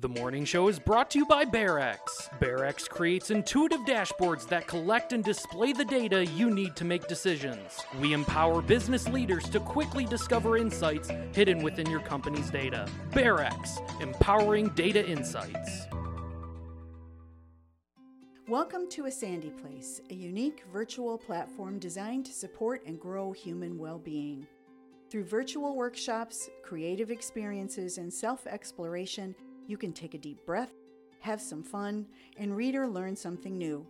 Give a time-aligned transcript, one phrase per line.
[0.00, 1.98] The morning show is brought to you by BearEx.
[2.38, 7.80] BearEx creates intuitive dashboards that collect and display the data you need to make decisions.
[8.00, 12.88] We empower business leaders to quickly discover insights hidden within your company's data.
[13.10, 15.88] BearEx, empowering data insights.
[18.46, 23.76] Welcome to A Sandy Place, a unique virtual platform designed to support and grow human
[23.76, 24.46] well being.
[25.10, 29.34] Through virtual workshops, creative experiences, and self exploration,
[29.68, 30.72] you can take a deep breath,
[31.20, 32.06] have some fun,
[32.38, 33.86] and read or learn something new.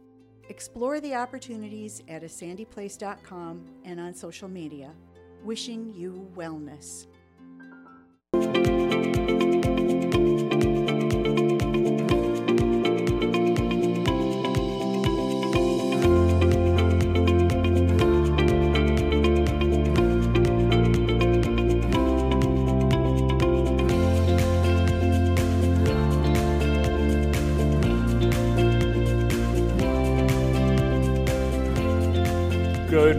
[0.51, 4.93] Explore the opportunities at asandyplace.com and on social media.
[5.45, 7.07] Wishing you wellness.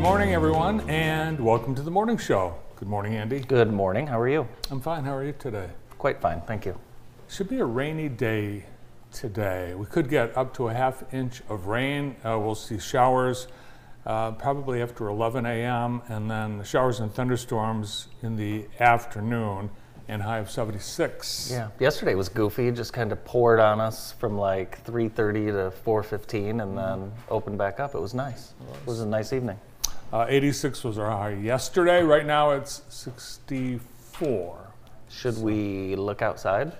[0.09, 2.55] Morning, everyone, and welcome to the morning show.
[2.77, 3.41] Good morning, Andy.
[3.41, 4.07] Good morning.
[4.07, 4.47] How are you?
[4.71, 5.03] I'm fine.
[5.03, 5.69] How are you today?
[5.99, 6.75] Quite fine, thank you.
[7.27, 8.65] Should be a rainy day
[9.13, 9.75] today.
[9.75, 12.15] We could get up to a half inch of rain.
[12.25, 13.49] Uh, we'll see showers
[14.07, 19.69] uh, probably after 11 a.m., and then showers and thunderstorms in the afternoon,
[20.07, 21.51] and high of 76.
[21.51, 21.67] Yeah.
[21.79, 22.71] Yesterday was goofy.
[22.71, 27.79] Just kind of poured on us from like 3:30 to 4:15, and then opened back
[27.79, 27.93] up.
[27.93, 28.55] It was nice.
[28.73, 29.59] It was a nice evening.
[30.11, 32.01] Uh, 86 was our high yesterday.
[32.01, 34.57] Right now it's 64.
[35.09, 36.73] Should we look outside?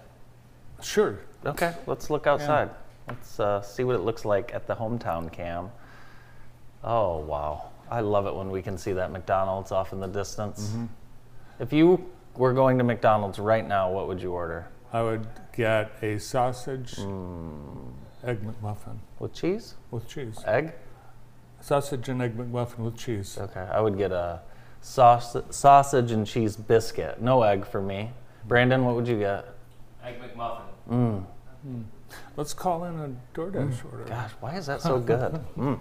[0.81, 1.19] Sure.
[1.45, 2.69] Okay, let's look outside.
[3.07, 5.69] Let's uh, see what it looks like at the hometown cam.
[6.83, 10.73] Oh wow, I love it when we can see that McDonald's off in the distance.
[11.59, 14.67] If you were going to McDonald's right now, what would you order?
[14.91, 16.97] I would get a sausage
[18.23, 19.75] egg McMuffin With cheese?
[19.91, 20.37] with cheese.
[20.47, 20.73] Egg?
[21.61, 23.37] Sausage and egg McMuffin with cheese.
[23.39, 24.41] Okay, I would get a
[24.81, 27.21] sausage, sausage and cheese biscuit.
[27.21, 28.11] No egg for me.
[28.47, 29.45] Brandon, what would you get?
[30.03, 30.61] Egg McMuffin.
[30.89, 31.25] Mm.
[32.37, 34.05] Let's call in a DoorDash order.
[34.05, 35.39] Gosh, why is that so good?
[35.57, 35.79] Mm.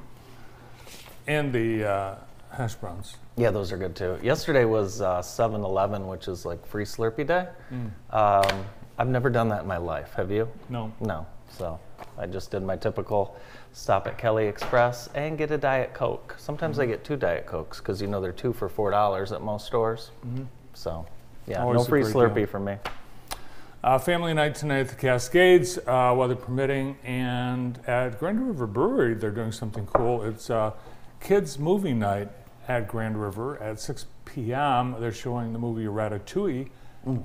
[1.26, 2.14] And the uh,
[2.50, 3.16] hash browns.
[3.36, 4.18] Yeah, those are good too.
[4.22, 7.48] Yesterday was uh, 7-Eleven, which is like free Slurpee day.
[8.10, 8.64] Um,
[8.98, 10.14] I've never done that in my life.
[10.14, 10.48] Have you?
[10.70, 10.90] No.
[11.00, 11.26] No.
[11.50, 11.78] So
[12.16, 13.36] I just did my typical
[13.72, 16.34] stop at Kelly Express and get a Diet Coke.
[16.38, 19.42] Sometimes I get two Diet Cokes because you know they're two for four dollars at
[19.42, 20.10] most stores.
[20.74, 21.06] So
[21.46, 22.46] yeah, Always no free Slurpee deal.
[22.46, 22.76] for me.
[23.82, 29.14] Uh, family night tonight at the Cascades, uh, weather permitting, and at Grand River Brewery
[29.14, 30.22] they're doing something cool.
[30.24, 30.72] It's uh,
[31.20, 32.28] kids movie night
[32.66, 34.96] at Grand River at 6 p.m.
[34.98, 36.68] They're showing the movie Ratatouille,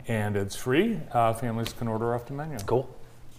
[0.07, 0.99] and it's free.
[1.11, 2.57] Uh, families can order off the menu.
[2.59, 2.87] Cool.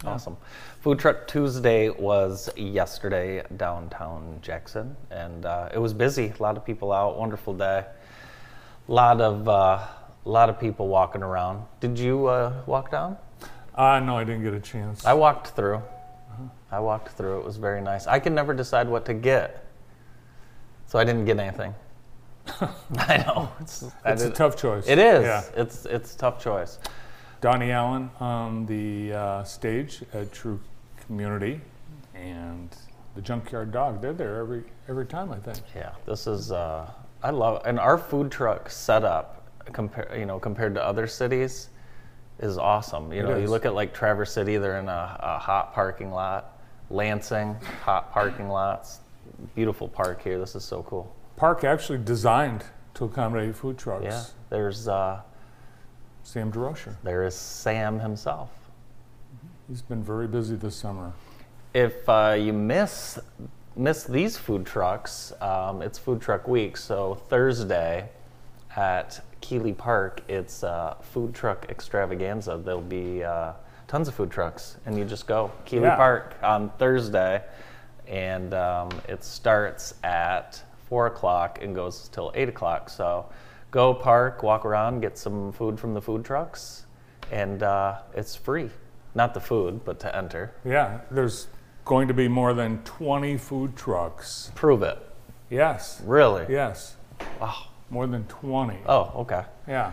[0.06, 0.36] Awesome.
[0.80, 6.32] Food Truck Tuesday was yesterday downtown Jackson, and uh, it was busy.
[6.38, 7.18] A lot of people out.
[7.18, 7.84] Wonderful day.
[8.88, 9.86] A lot of uh,
[10.24, 11.64] lot of people walking around.
[11.80, 13.16] Did you uh, walk down?
[13.74, 15.04] Uh, no, I didn't get a chance.
[15.06, 15.82] I walked through.
[16.70, 17.38] I walked through.
[17.38, 18.06] It was very nice.
[18.06, 19.66] I can never decide what to get,
[20.86, 21.74] so I didn't get anything.
[22.98, 23.50] I know.
[23.60, 24.86] It's, it's a tough choice.
[24.86, 25.22] It is.
[25.22, 25.42] Yeah.
[25.56, 26.78] It's it's a tough choice.
[27.44, 30.58] Donnie Allen on the uh, stage at True
[31.04, 31.60] Community,
[32.14, 32.74] and
[33.14, 34.00] the Junkyard Dog.
[34.00, 35.58] They're there every every time, I think.
[35.76, 36.90] Yeah, this is uh,
[37.22, 41.68] I love and our food truck setup compare you know compared to other cities
[42.38, 43.12] is awesome.
[43.12, 46.12] You It know, you look at like Traverse City, they're in a, a hot parking
[46.12, 46.62] lot.
[46.88, 49.00] Lansing, hot parking lots.
[49.54, 50.38] Beautiful park here.
[50.38, 51.14] This is so cool.
[51.36, 54.02] Park actually designed to accommodate food trucks.
[54.02, 55.20] Yeah, there's uh,
[56.24, 56.94] Sam DeRocher.
[57.02, 58.50] there is Sam himself.
[59.68, 61.12] He's been very busy this summer.
[61.74, 63.18] If uh, you miss
[63.76, 66.76] miss these food trucks, um, it's Food Truck Week.
[66.76, 68.08] So Thursday
[68.76, 72.60] at Keeley Park, it's uh, Food Truck Extravaganza.
[72.64, 73.52] There'll be uh,
[73.86, 75.96] tons of food trucks, and you just go Keeley Yeah.
[75.96, 77.42] Park on Thursday,
[78.08, 82.88] and um, it starts at four o'clock and goes till eight o'clock.
[82.88, 83.26] So
[83.74, 86.86] go park, walk around, get some food from the food trucks,
[87.32, 88.70] and uh, it's free.
[89.16, 90.52] Not the food, but to enter.
[90.64, 91.48] Yeah, there's
[91.84, 94.52] going to be more than 20 food trucks.
[94.54, 94.98] Prove it.
[95.50, 96.00] Yes.
[96.04, 96.46] Really?
[96.48, 96.94] Yes.
[97.40, 97.66] Wow.
[97.90, 98.78] More than 20.
[98.86, 99.42] Oh, okay.
[99.66, 99.92] Yeah.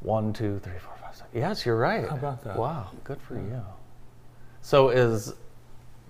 [0.00, 1.28] One, two, three, four, five, six.
[1.34, 2.08] Yes, you're right.
[2.08, 2.56] How about that?
[2.56, 3.62] Wow, good for you.
[4.62, 5.34] So is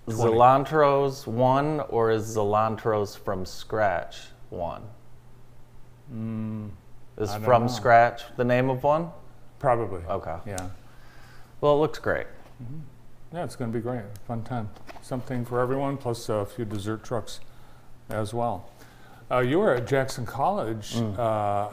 [0.06, 4.20] Zillantro's one or is Zillantro's from scratch
[4.50, 4.82] one?
[7.18, 7.68] Is from know.
[7.68, 9.10] scratch the name of one?
[9.58, 10.02] Probably.
[10.08, 10.36] Okay.
[10.46, 10.68] Yeah.
[11.60, 12.26] Well, it looks great.
[13.32, 14.02] Yeah, it's going to be great.
[14.26, 14.68] Fun time.
[15.00, 17.40] Something for everyone, plus a few dessert trucks
[18.10, 18.68] as well.
[19.30, 21.70] Uh, you were at Jackson College uh,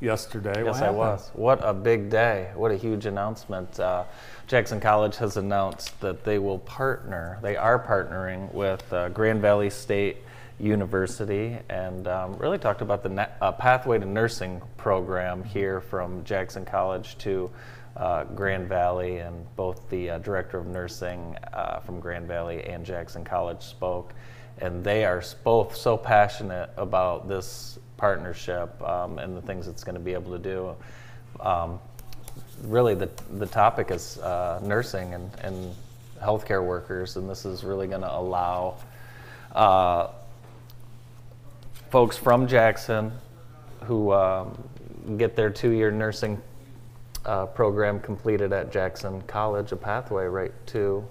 [0.00, 0.62] yesterday.
[0.62, 0.80] What Mm.
[0.80, 1.30] Yes, I was.
[1.34, 2.50] What a big day.
[2.54, 3.80] What a huge announcement.
[3.80, 4.04] Uh,
[4.46, 9.70] Jackson College has announced that they will partner, they are partnering with uh, Grand Valley
[9.70, 10.18] State
[10.60, 16.24] University and um, really talked about the na- uh, Pathway to Nursing program here from
[16.24, 17.50] Jackson College to
[17.96, 19.18] uh, Grand Valley.
[19.18, 24.12] And both the uh, director of nursing uh, from Grand Valley and Jackson College spoke.
[24.60, 29.94] And they are both so passionate about this partnership um, and the things it's going
[29.94, 30.76] to be able to do.
[31.40, 31.78] Um,
[32.64, 35.74] really, the, the topic is uh, nursing and, and
[36.20, 38.76] healthcare workers, and this is really going to allow
[39.54, 40.08] uh,
[41.90, 43.12] folks from Jackson
[43.84, 44.68] who um,
[45.16, 46.40] get their two year nursing
[47.24, 51.06] uh, program completed at Jackson College, a pathway right to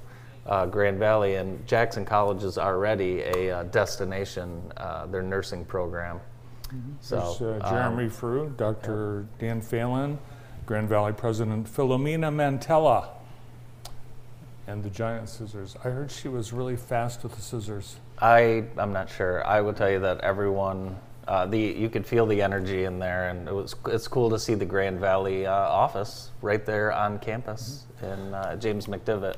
[0.45, 1.35] uh, Grand Valley.
[1.35, 6.19] And Jackson College is already a uh, destination, uh, their nursing program.
[6.99, 9.25] So, There's uh, um, Jeremy Frew, Dr.
[9.39, 10.19] Dan Phelan,
[10.65, 13.09] Grand Valley President Philomena Mantella,
[14.67, 15.77] and the giant scissors.
[15.83, 17.97] I heard she was really fast with the scissors.
[18.19, 19.45] I I'm not sure.
[19.45, 20.97] I will tell you that everyone,
[21.27, 24.39] uh, the you could feel the energy in there, and it was it's cool to
[24.39, 29.35] see the Grand Valley uh, office right there on campus in uh, James McDivitt.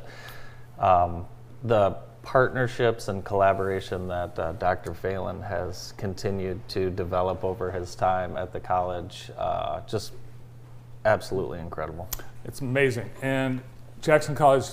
[0.79, 1.25] Um,
[1.63, 4.93] the partnerships and collaboration that uh, Dr.
[4.93, 10.13] Phelan has continued to develop over his time at the college, uh, just
[11.05, 12.07] absolutely incredible.
[12.45, 13.09] It's amazing.
[13.21, 13.61] And
[14.01, 14.65] Jackson College,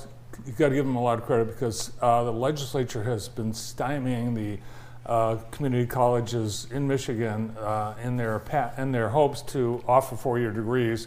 [0.44, 3.53] you got to give them a lot of credit because uh, the legislature has been
[3.53, 4.59] stymieing the
[5.11, 10.50] uh, community colleges in Michigan uh, in their pa- in their hopes to offer four-year
[10.50, 11.06] degrees.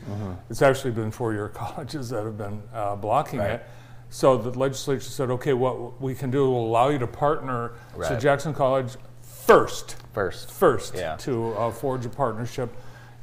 [0.49, 3.51] It's actually been four-year colleges that have been uh, blocking Right.
[3.51, 3.65] it.
[4.09, 7.73] So the legislature said, okay, what we can do will allow you to partner.
[7.93, 8.19] So Right.
[8.19, 11.15] Jackson College first First, first Yeah.
[11.17, 12.69] to uh, forge a partnership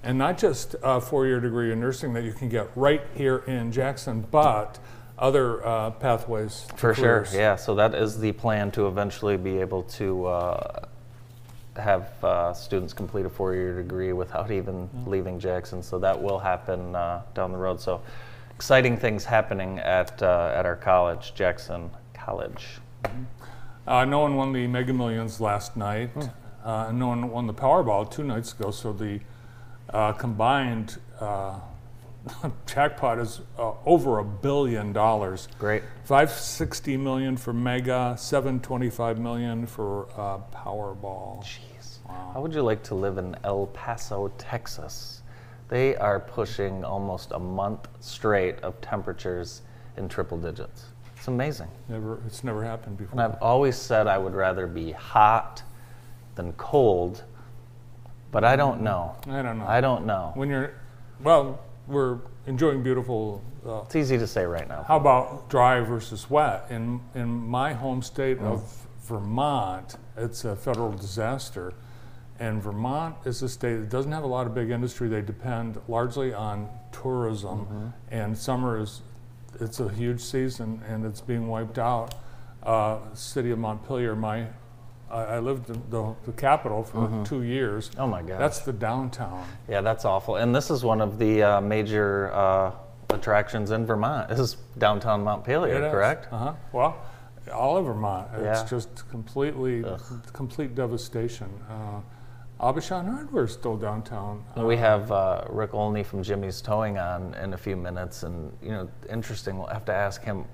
[0.03, 3.73] and not just a four-year degree in nursing that you can get right here in
[3.73, 4.79] Jackson, but
[5.19, 6.67] other uh, pathways.
[6.77, 7.35] For sure, careers.
[7.35, 7.57] yeah.
[7.57, 10.87] So that is the plan to eventually be able to uh,
[11.77, 15.83] have uh, students complete a four-year degree without even leaving Jackson.
[15.83, 17.81] So that will happen uh, down the road.
[17.81, 18.03] So
[18.55, 22.79] exciting things happening at uh, at our college, Jackson College.
[23.87, 26.11] Uh, no one won the Mega Millions last night.
[26.65, 28.73] Uh, and no one won the Powerball two nights ago.
[28.73, 29.21] So the
[29.91, 31.61] uh, combined uh,
[32.67, 35.49] jackpot is uh, over a billion dollars.
[35.59, 35.83] Great.
[36.05, 41.43] 560 million for Mega, 725 million for uh, Powerball.
[41.45, 41.99] Jeez.
[42.09, 42.31] Wow.
[42.35, 45.23] How would you like to live in El Paso, Texas?
[45.69, 49.63] They are pushing almost a month straight of temperatures
[49.97, 50.87] in triple digits.
[51.17, 51.69] It's amazing.
[51.89, 53.13] Never, it's never happened before.
[53.13, 55.63] And I've always said I would rather be hot
[56.37, 57.25] than cold,
[58.31, 59.17] but I don't know.
[59.29, 59.67] I don't know.
[59.67, 60.33] I don't know.
[60.35, 60.75] when you're,
[61.21, 63.43] well, we're enjoying beautiful.
[63.67, 64.85] Uh, It's easy to say right now.
[64.87, 66.67] how about dry versus wet?
[66.71, 71.73] In in my home state of Vermont, it's a federal disaster,
[72.39, 75.09] and Vermont is a state that doesn't have a lot of big industry.
[75.09, 79.03] They depend largely on tourism, and summer is
[79.61, 82.15] it's a huge season, and it's being wiped out.
[82.63, 84.47] Uh, city of Montpelier, my
[85.11, 87.91] I, I lived in the, the capital for two years.
[87.99, 88.41] Oh my God.
[88.41, 89.47] That's the downtown.
[89.69, 90.37] Yeah, that's awful.
[90.37, 92.73] And this is one of the uh, major uh,
[93.11, 94.29] attractions in Vermont.
[94.29, 95.93] This is downtown Montpelier, It is.
[95.93, 96.33] correct?
[96.33, 96.55] Uh-huh.
[96.73, 96.97] Well,
[97.55, 98.29] all of Vermont.
[98.35, 98.67] It's Yeah.
[98.69, 99.85] just completely,
[100.33, 101.49] complete devastation.
[101.71, 102.01] Uh,
[102.59, 104.43] Aubuchon Hardware is still downtown.
[104.57, 108.23] And we Uh, have uh, Rick Olney from Jimmie's Towing on in a few minutes,
[108.23, 109.59] and you know, interesting.
[109.59, 110.47] We'll have to ask him.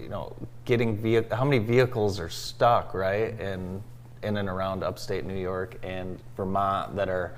[0.00, 0.32] You know,
[0.64, 3.82] getting vehi- how many vehicles are stuck right in
[4.22, 7.34] in and around upstate New York and Vermont that are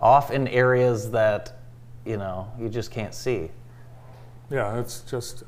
[0.00, 1.58] off in areas that
[2.04, 3.50] you know you just can't see.
[4.50, 5.44] Yeah, it's just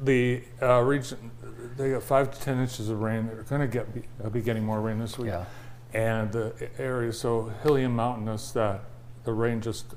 [0.00, 1.30] the uh, region.
[1.76, 3.26] They got five to ten inches of rain.
[3.26, 5.28] They're going to get be, uh, be getting more rain this week.
[5.28, 5.44] Yeah.
[5.92, 8.82] And the area so hilly and mountainous that
[9.24, 9.94] the rain just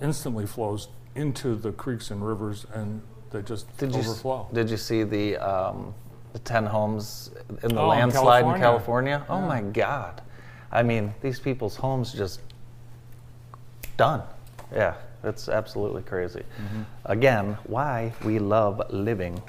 [0.00, 4.02] instantly flows into the creeks and rivers, and they just Did you
[4.52, 5.94] did you see the um,
[6.34, 7.30] the ten homes
[7.62, 9.18] in the Oh, in landslide in California.
[9.18, 9.26] California?
[9.30, 10.20] Oh my God!
[10.70, 12.40] I mean, these people's homes just
[13.96, 14.22] done.
[14.72, 16.40] Yeah, it's absolutely crazy.
[16.40, 16.82] Mm-hmm.
[17.06, 19.40] Again, why we love living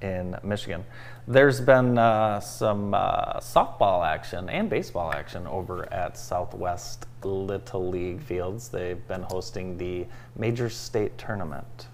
[0.00, 0.84] in Michigan.
[1.26, 8.22] There's been uh, some uh, softball action and baseball action over at Southwest Little League
[8.22, 8.68] Fields.
[8.68, 10.06] They've been hosting the
[10.36, 11.88] Major State Tournament.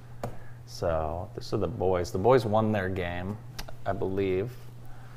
[0.66, 2.12] So this are the boys.
[2.12, 3.36] The boys won their game,
[3.86, 4.50] I believe.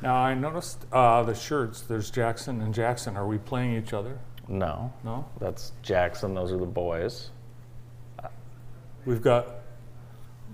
[0.01, 1.81] Now I noticed uh, the shirts.
[1.81, 3.17] There's Jackson and Jackson.
[3.17, 4.17] Are we playing each other?
[4.47, 5.25] No, No.
[5.39, 6.33] that's Jackson.
[6.33, 7.29] Those are the boys.
[9.05, 9.47] We've got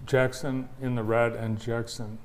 [0.06, 2.18] Jackson in the red and Jackson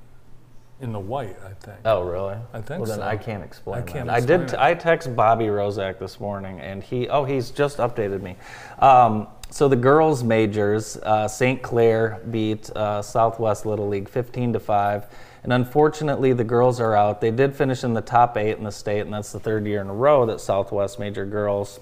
[0.81, 1.37] in the white.
[1.45, 1.79] I think.
[1.85, 2.35] Oh, really?
[2.53, 3.03] I think well, then so.
[3.03, 4.15] I can't explain I can't that.
[4.15, 4.41] I did.
[4.41, 4.61] explain.
[4.63, 7.07] I text Bobby Rozak this morning, and he.
[7.07, 8.35] Oh, he's just updated me.
[8.79, 11.61] Um, so the girls' majors, uh, St.
[11.61, 15.07] Clair beat uh, Southwest Little League 15 to five,
[15.43, 17.21] and unfortunately the girls are out.
[17.21, 19.81] They did finish in the top eight in the state, and that's the third year
[19.81, 21.79] in a row that Southwest Major girls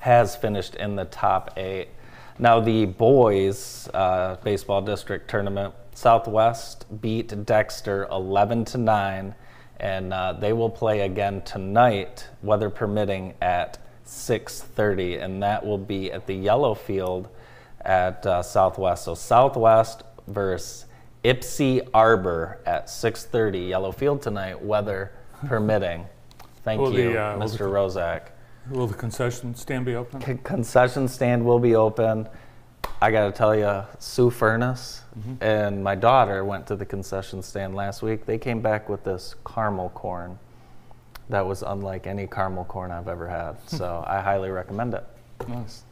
[0.00, 1.88] has finished in the top eight.
[2.38, 9.34] Now, the boys uh, baseball district tournament, Southwest beat Dexter 11 to 9,
[9.78, 16.12] and uh, they will play again tonight, weather permitting, at 6:30, and that will be
[16.12, 17.28] at the Yellow Field
[17.80, 19.04] at uh, Southwest.
[19.04, 20.86] So Southwest versus
[21.26, 25.10] Ypsi Arbor at 6:30, Yellow Field tonight, weather
[25.46, 26.06] permitting.
[26.62, 27.68] Thank Will the, you, uh, will the Mr.
[27.68, 28.28] Rozak.
[28.70, 30.20] Will the concession stand be open?
[30.20, 32.28] Con- concession stand will be open.
[33.02, 35.02] I got to tell you, Sue Furnace
[35.40, 38.24] and my daughter went to the concession stand last week.
[38.24, 40.38] They came back with this caramel corn
[41.28, 43.56] that was unlike any caramel corn I've ever had.
[43.66, 45.04] So I highly recommend it.
[45.48, 45.82] Nice.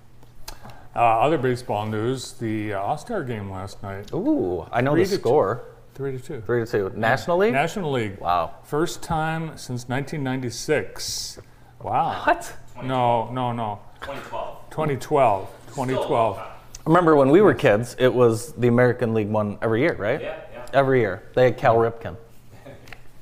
[0.97, 5.11] Uh, other baseball news: the uh, All-Star game last night, Ooh, I know Three the
[5.11, 5.21] to two.
[5.21, 5.65] score.
[5.95, 6.41] three to two.
[6.47, 6.93] Three to two.
[6.97, 7.53] National League.
[7.53, 8.19] National League.
[8.21, 8.55] Wow.
[8.65, 11.39] First time since 1996.
[11.83, 12.23] Wow.
[12.25, 12.53] What?
[12.83, 13.81] No, no, no.
[14.03, 14.71] 2012.
[14.71, 15.49] 2012.
[15.69, 16.41] 2012.
[16.87, 17.97] Remember when we were kids?
[17.99, 20.21] It was the American League one every year, right?
[20.21, 20.67] Yeah, yeah.
[20.73, 21.23] Every year.
[21.35, 22.17] They had Cal Ripken.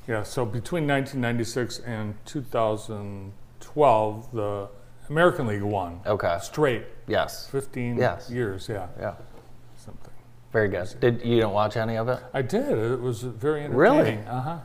[0.05, 0.23] Yeah.
[0.23, 4.67] So between 1996 and 2012, the
[5.09, 6.37] American League won Okay.
[6.41, 6.83] straight.
[7.07, 7.47] Yes.
[7.49, 8.29] 15 Yes.
[8.29, 8.67] years.
[8.69, 8.87] Yeah.
[8.99, 9.13] Yeah.
[9.77, 10.11] Something.
[10.51, 10.87] Very good.
[10.99, 12.19] Did you don't watch any of it?
[12.33, 12.69] I did.
[12.69, 13.77] It was very interesting.
[13.79, 14.19] Really?
[14.29, 14.57] Uh huh.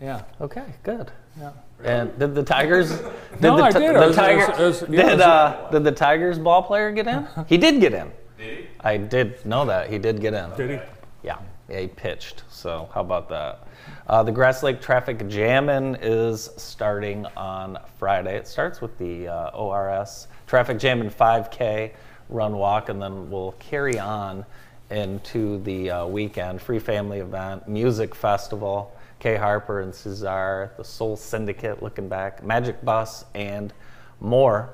[0.00, 0.22] Yeah.
[0.40, 1.10] Okay, good.
[1.38, 1.50] Yeah.
[1.84, 2.90] And did the Tigers?
[2.90, 3.90] Did No, the, I Ti- did.
[3.90, 5.92] It The was- it Tiger, was- it was- yeah, it did was- uh, did the
[5.92, 7.26] Tigers ball player get in?
[7.48, 8.10] He did get in.
[8.38, 8.66] Did he?
[8.80, 10.50] I did know that he did get in.
[10.56, 10.78] Did he?
[11.22, 12.42] Yeah, yeah, he pitched.
[12.50, 13.66] So how about that?
[14.06, 18.36] Uh, the Grass Lake Traffic Jammin' is starting on Friday.
[18.36, 21.92] It starts with the uh, ORS Traffic Jammin' 5K
[22.28, 24.44] run walk, and then we'll carry on
[24.90, 28.94] into the uh, weekend free family event, music festival.
[29.18, 33.72] Kay Harper and Cesar, the Soul Syndicate, looking back, Magic Bus, and
[34.20, 34.70] more.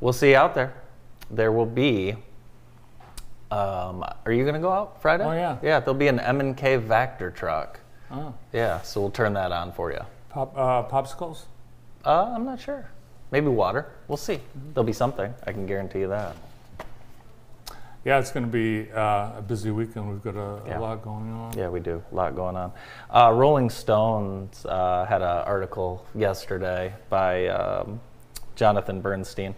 [0.00, 0.72] We'll see you out there.
[1.30, 2.16] There will be
[3.50, 5.24] um, are you gonna go out Friday?
[5.24, 5.58] Oh, yeah.
[5.62, 7.78] Yeah, there'll be an M and K Vector truck.
[8.14, 8.32] Oh.
[8.52, 10.00] Yeah, so we'll turn that on for you.
[10.28, 11.42] Pop, uh, popsicles?
[12.04, 12.88] Uh, I'm not sure.
[13.32, 13.86] Maybe water.
[14.06, 14.40] We'll see.
[14.72, 15.34] There'll be something.
[15.46, 16.36] I can guarantee you that.
[18.04, 20.10] Yeah, it's going to be uh, a busy weekend.
[20.10, 20.78] We've got a, Yeah.
[20.78, 21.54] a lot going on.
[21.56, 22.02] Yeah, we do.
[22.12, 22.70] A lot going on.
[23.10, 28.00] Uh, Rolling Stones uh, had an article yesterday by um,
[28.56, 29.54] Jonathan Bernstein.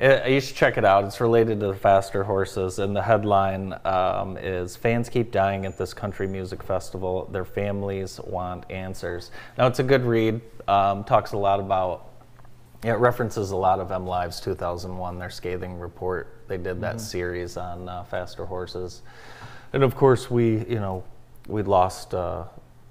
[0.00, 1.04] Uh, you should check it out.
[1.04, 5.76] It's related to the faster horses, and the headline um, is "Fans keep dying at
[5.76, 7.28] this country music festival.
[7.30, 10.40] Their families want answers." Now, it's a good read.
[10.66, 12.06] Um, talks a lot about
[12.82, 16.34] it references a lot of MLive's 2001, their scathing report.
[16.48, 19.02] They did that series on uh, faster horses,
[19.74, 21.04] and of course, we you know
[21.46, 22.44] we lost uh,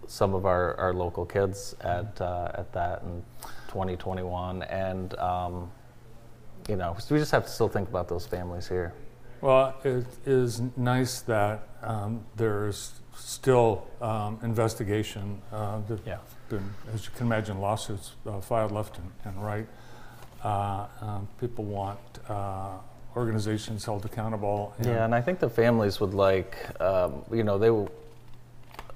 [0.05, 3.23] some of our, our local kids at uh, at that in
[3.67, 5.71] 2021, and um,
[6.69, 8.93] you know so we just have to still think about those families here.
[9.41, 15.41] Well, it is nice that um, there's still um, investigation.
[15.51, 16.17] Uh, there's Yeah.
[16.49, 19.67] been, as you can imagine, lawsuits uh, filed left and, and right.
[20.43, 22.77] Uh, um, people want uh,
[23.15, 24.73] organizations held accountable.
[24.77, 27.71] and- Yeah, and I think the families would like, um, you know, they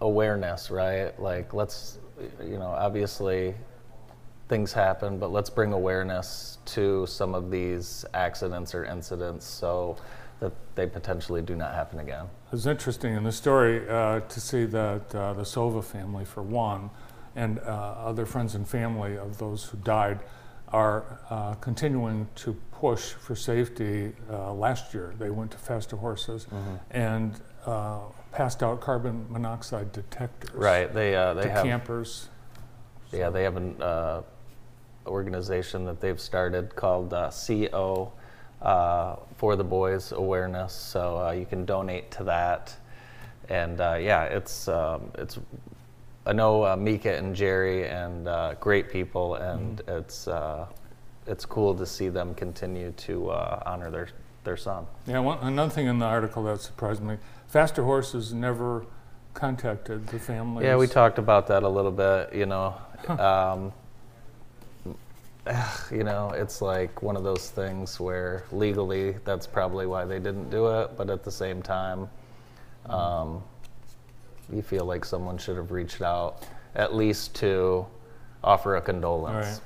[0.01, 1.17] awareness, right?
[1.19, 1.99] Like, let's,
[2.43, 3.55] you know, obviously
[4.49, 9.95] things happen, but let's bring awareness to some of these accidents or incidents so
[10.39, 12.25] that they potentially do not happen again.
[12.47, 16.41] It was interesting in the story uh, to see that uh, the Sova family, for
[16.43, 16.89] one,
[17.35, 20.19] and uh, other friends and family of those who died,
[20.69, 24.11] are uh, continuing to push for safety.
[24.29, 26.47] Uh, last year, they went to faster horses
[26.91, 27.99] and uh,
[28.31, 30.91] passed out carbon monoxide detectors Right?
[30.93, 32.27] They uh, they have campers.
[33.11, 34.23] yeah they have an uh,
[35.05, 38.11] organization that they've started called uh, CO
[38.61, 40.73] uh, for the boys awareness.
[40.73, 42.75] So uh, you can donate to that,
[43.49, 45.39] and uh, yeah, it's um, it's.
[46.25, 50.67] I know uh, Mika and Jerry and uh, great people, and it's uh,
[51.27, 54.07] it's cool to see them continue to uh, honor their
[54.43, 54.85] their son.
[55.07, 57.17] Yeah, one, another thing in the article that surprised me
[57.47, 58.85] Faster Horses never
[59.33, 60.65] contacted the families.
[60.65, 62.33] Yeah, we talked about that a little bit.
[62.33, 62.75] You know,
[63.09, 63.73] um,
[65.91, 70.49] you know, it's like one of those things where legally that's probably why they didn't
[70.49, 72.09] do it, but at the same time,
[72.89, 73.43] um,
[74.51, 76.45] you feel like someone should have reached out
[76.75, 77.85] at least to
[78.43, 79.45] offer a condolence.
[79.47, 79.59] right.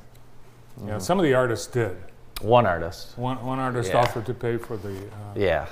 [0.80, 0.88] Mm-hmm.
[0.90, 1.98] Yeah, some of the artists did.
[2.42, 3.98] One artist, One, one artist Yeah.
[4.00, 5.66] offered to pay for the uh, yeah,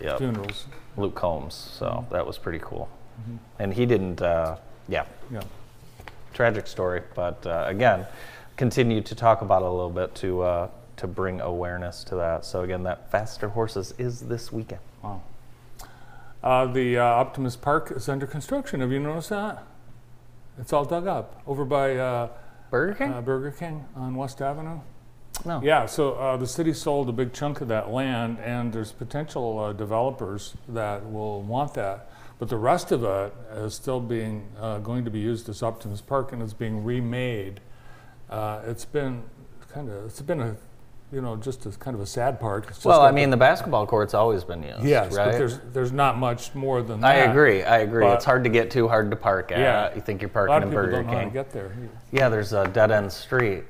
[0.00, 0.66] yeah, funerals.
[0.96, 1.54] Luke Combs.
[1.54, 2.14] So Mm-hmm.
[2.14, 2.88] that was pretty cool,
[3.58, 4.20] and he didn't.
[4.22, 4.56] Uh,
[4.88, 5.40] yeah, Yeah.
[6.32, 8.06] tragic story, but uh, again,
[8.56, 12.44] continue to talk about it a little bit to uh, to bring awareness to that.
[12.44, 14.80] So again, that faster horses is this weekend.
[15.02, 15.22] Wow.
[16.42, 18.80] Uh, the uh, Optimist Park is under construction.
[18.80, 19.62] Have you noticed that?
[20.58, 22.28] It's all dug up over by uh,
[22.70, 23.12] Burger King?
[23.12, 24.80] uh, Burger King on West Avenue.
[25.44, 25.60] no.
[25.62, 29.58] Yeah, so uh, the city sold a big chunk of that land, and there's potential
[29.58, 32.10] uh, developers that will want that.
[32.38, 36.06] But the rest of it is still being uh, going to be used as Optimist
[36.06, 37.60] Park, and it's being remade.
[38.30, 39.22] Uh, it's been
[39.72, 40.56] kind of it's been a
[41.12, 42.66] you know just a kind of a sad part.
[42.84, 45.26] Well, I mean, the, basketball court's always been used, yes, right?
[45.26, 47.06] but there's there's not much more than that.
[47.06, 47.62] I agree.
[47.62, 48.02] I agree.
[48.04, 49.58] But- it's hard to get to, hard to park at.
[49.58, 49.94] Yeah.
[49.94, 51.32] You think you're A parking lot of in Burger don't know how to King.
[51.32, 51.72] get there.
[52.10, 53.64] yeah, there's a dead end street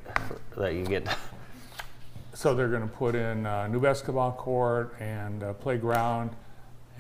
[0.57, 1.07] that you get.
[2.33, 6.31] So they're going to put in a new basketball court and a playground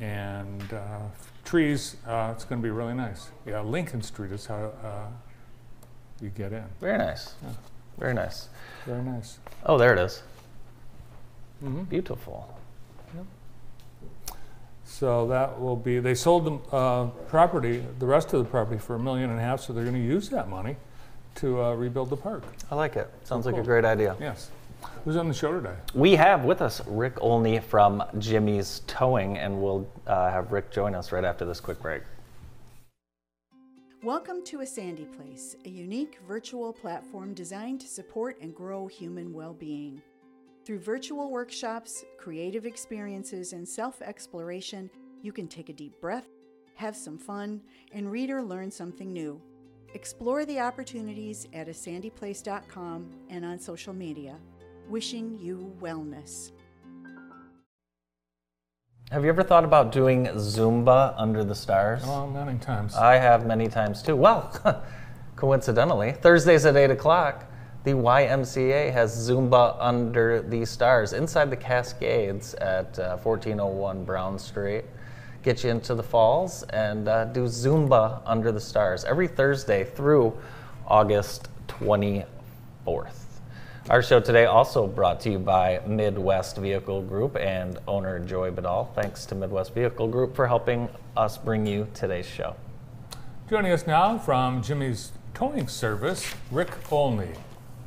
[0.00, 1.00] and uh,
[1.44, 1.96] trees.
[2.06, 3.28] Uh, it's going to be really nice.
[3.46, 5.06] Yeah, Lincoln Street is how uh,
[6.20, 6.64] you get in.
[6.80, 7.34] Very nice.
[7.98, 8.48] Very nice.
[8.84, 9.38] Very nice.
[9.64, 10.22] Oh, there it is.
[11.64, 11.82] Mm-hmm.
[11.84, 12.52] Beautiful.
[14.84, 15.98] So that will be.
[15.98, 19.42] They sold the uh, property, the rest of the property, for a million and a
[19.42, 19.60] half.
[19.60, 20.76] So they're going to use that money
[21.36, 22.44] to uh, rebuild the park.
[22.70, 23.10] I like it.
[23.24, 24.16] Sounds like a great idea.
[24.18, 24.50] Yes.
[25.04, 25.74] Who's on the show today?
[25.94, 30.94] We have with us Rick Olney from Jimmie's Towing, and we'll uh, have Rick join
[30.94, 32.02] us right after this quick break.
[34.06, 39.32] Welcome to A Sandy Place, a unique virtual platform designed to support and grow human
[39.32, 40.00] well being.
[40.64, 44.88] Through virtual workshops, creative experiences, and self exploration,
[45.22, 46.28] you can take a deep breath,
[46.76, 49.42] have some fun, and read or learn something new.
[49.94, 54.38] Explore the opportunities at asandyplace.com and on social media.
[54.88, 56.52] Wishing you wellness.
[59.12, 62.02] Have you ever thought about doing Zumba under the stars?
[62.04, 62.96] Oh, many times.
[62.96, 64.16] I have many times too.
[64.16, 64.50] Well,
[65.36, 67.44] coincidentally, Thursdays at 8 o'clock,
[67.84, 74.84] the YMCA has Zumba under the stars inside the Cascades at uh, 1401 Brown Street.
[75.44, 80.36] Get you into the falls and uh, do Zumba under the stars every Thursday through
[80.88, 83.25] August 24th.
[83.88, 88.92] Our show today also brought to you by Midwest Vehicle Group and owner Joy Badal.
[88.96, 92.56] Thanks to Midwest Vehicle Group for helping us bring you today's show.
[93.48, 97.28] Joining us now from Jimmie's Towing Service, Rick Olney.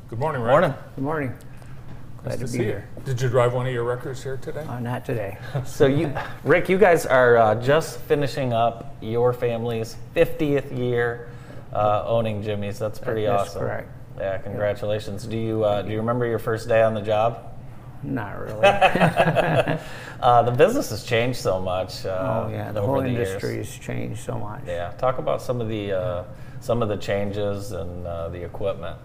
[0.10, 0.52] Good morning, Rick.
[0.52, 0.74] Morning.
[0.96, 1.30] Good morning.
[1.32, 2.70] Nice Glad to to see be you.
[2.70, 2.90] here.
[3.04, 4.62] Did you drive one of your wreckers here today?
[4.64, 5.38] Uh, not today.
[5.66, 6.14] So you,
[6.46, 11.28] Rick, you guys are uh, just finishing up your family's 50th year
[11.74, 12.80] uh, owning Jimmie's.
[12.80, 13.38] That's pretty awesome.
[13.44, 13.62] That's awesome.
[13.68, 13.90] correct.
[14.20, 15.26] Yeah, congratulations.
[15.26, 17.46] Do you uh, do you remember your first day on the job?
[18.04, 19.80] Not really.
[20.22, 22.06] Uh, the business has changed so much.
[22.06, 23.30] Uh, oh yeah, the whole the years.
[23.30, 24.62] industry has changed so much.
[24.68, 26.24] Yeah, talk about some of the uh,
[26.60, 28.98] some of the changes and uh, the equipment.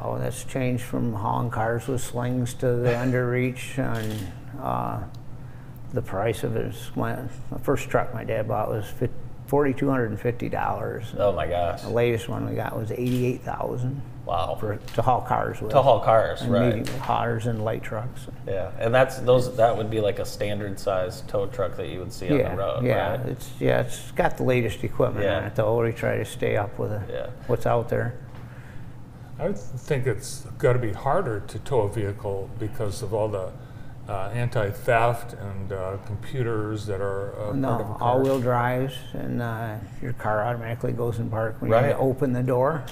[0.00, 5.00] Oh, that's changed from hauling cars with slings to the underreach, and uh,
[5.92, 7.32] the price of it went.
[7.50, 8.86] The first truck my dad bought was
[9.48, 11.12] forty two hundred and fifty dollars.
[11.18, 11.82] Oh my gosh!
[11.82, 14.56] The latest one we got was eighty eight thousand Wow.
[14.60, 15.70] for to haul cars with.
[15.70, 16.76] to haul cars, and right?
[16.76, 18.26] medium haulers and light trucks.
[18.46, 19.56] Yeah, and that's those.
[19.56, 22.56] That would be like a standard size tow truck that you would see on the
[22.62, 23.20] road, yeah, right?
[23.28, 25.38] it's yeah, it's got the latest equipment Yeah.
[25.38, 25.82] on it though.
[25.82, 27.26] We try to stay up with it, Yeah.
[27.46, 28.14] what's out there.
[29.40, 33.50] I think it's got to be harder to tow a vehicle because of all the
[34.08, 37.96] uh, anti-theft and uh, computers that are uh, part of a No, car.
[38.00, 41.90] all-wheel drives, and uh, your car automatically goes in park when Right.
[41.90, 42.82] you open the door.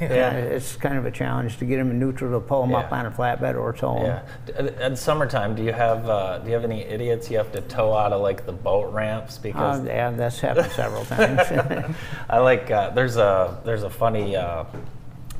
[0.00, 0.32] Yeah.
[0.36, 3.06] it's kind of a challenge to get them in neutral to pull them up on
[3.06, 4.22] a flatbed or tow them.
[4.56, 4.62] Yeah.
[4.80, 7.92] At summertime, do you have uh, do you have any idiots you have to tow
[7.94, 11.40] out of like the boat ramps because Uh, yeah, that's happened several times.
[12.28, 14.64] I like uh, there's a there's a funny uh,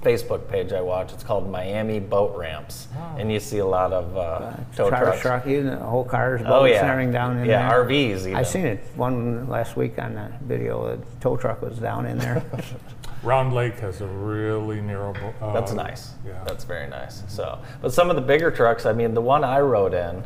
[0.02, 1.12] Facebook page I watch.
[1.12, 2.86] It's called Miami Boat Ramps,
[3.18, 5.20] and you see a lot of uh, tow Car trucks.
[5.20, 7.84] truck, even the whole cars, boats, Oh yeah, everything down in yeah, there.
[7.84, 8.20] RVs.
[8.20, 8.36] Even.
[8.36, 10.96] I seen it one last week on the video.
[10.96, 12.44] The tow truck was down in there.
[13.22, 15.12] Round Lake has a really narrow.
[15.12, 16.12] bo- Uh, That's nice.
[16.26, 16.42] Yeah.
[16.46, 17.22] That's very nice.
[17.28, 20.24] So, but some of the bigger trucks, I mean, the one I rode in,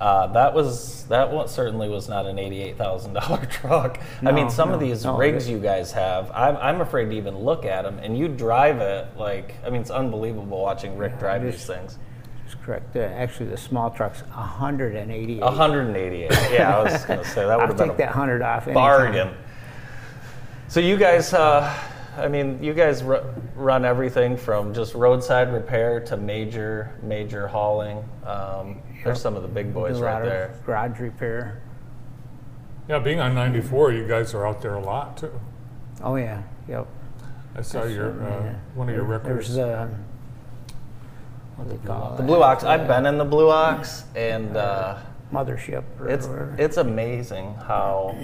[0.00, 3.98] Uh, that was that one certainly was not an eighty-eight thousand dollar truck.
[4.24, 7.16] I mean, No, some of these no, rigs you guys have, I'm, I'm afraid to
[7.16, 7.98] even look at them.
[8.00, 11.98] And you drive it like, I mean, it's unbelievable watching Rick Yeah, drive these things.
[12.44, 12.94] That's correct.
[12.96, 15.40] Uh, Actually, the small truck's 188.
[15.40, 16.30] 188.
[16.52, 18.40] Yeah, I was going to say that would I'll have been take a that 100
[18.42, 18.74] off anytime.
[18.74, 19.34] bargain.
[20.68, 21.74] So you guys, uh,
[22.18, 23.22] I mean, you guys ru-
[23.54, 28.04] run everything from just roadside repair to major, major hauling.
[28.26, 30.54] Um, There's some of the big boys right there.
[30.66, 31.62] Garage repair.
[32.88, 35.38] Yeah, being on 94, you guys are out there a lot too.
[36.02, 36.42] Oh, yeah.
[36.68, 36.86] Yep.
[37.56, 38.54] I saw your uh, Yeah.
[38.74, 39.54] one of your wreckers.
[39.54, 39.88] There's uh,
[41.56, 42.26] what do they call The it?
[42.26, 42.64] Blue Ox.
[42.64, 44.98] I've been in the Blue Ox, and uh,
[45.32, 45.82] Mothership.
[45.98, 46.54] Or it's whatever.
[46.58, 48.16] it's amazing how.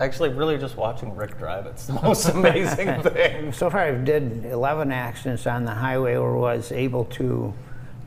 [0.00, 3.52] Actually, really, just watching Rick drive it's the most amazing thing.
[3.52, 7.54] So far, I've did 11 accidents on the highway or was able to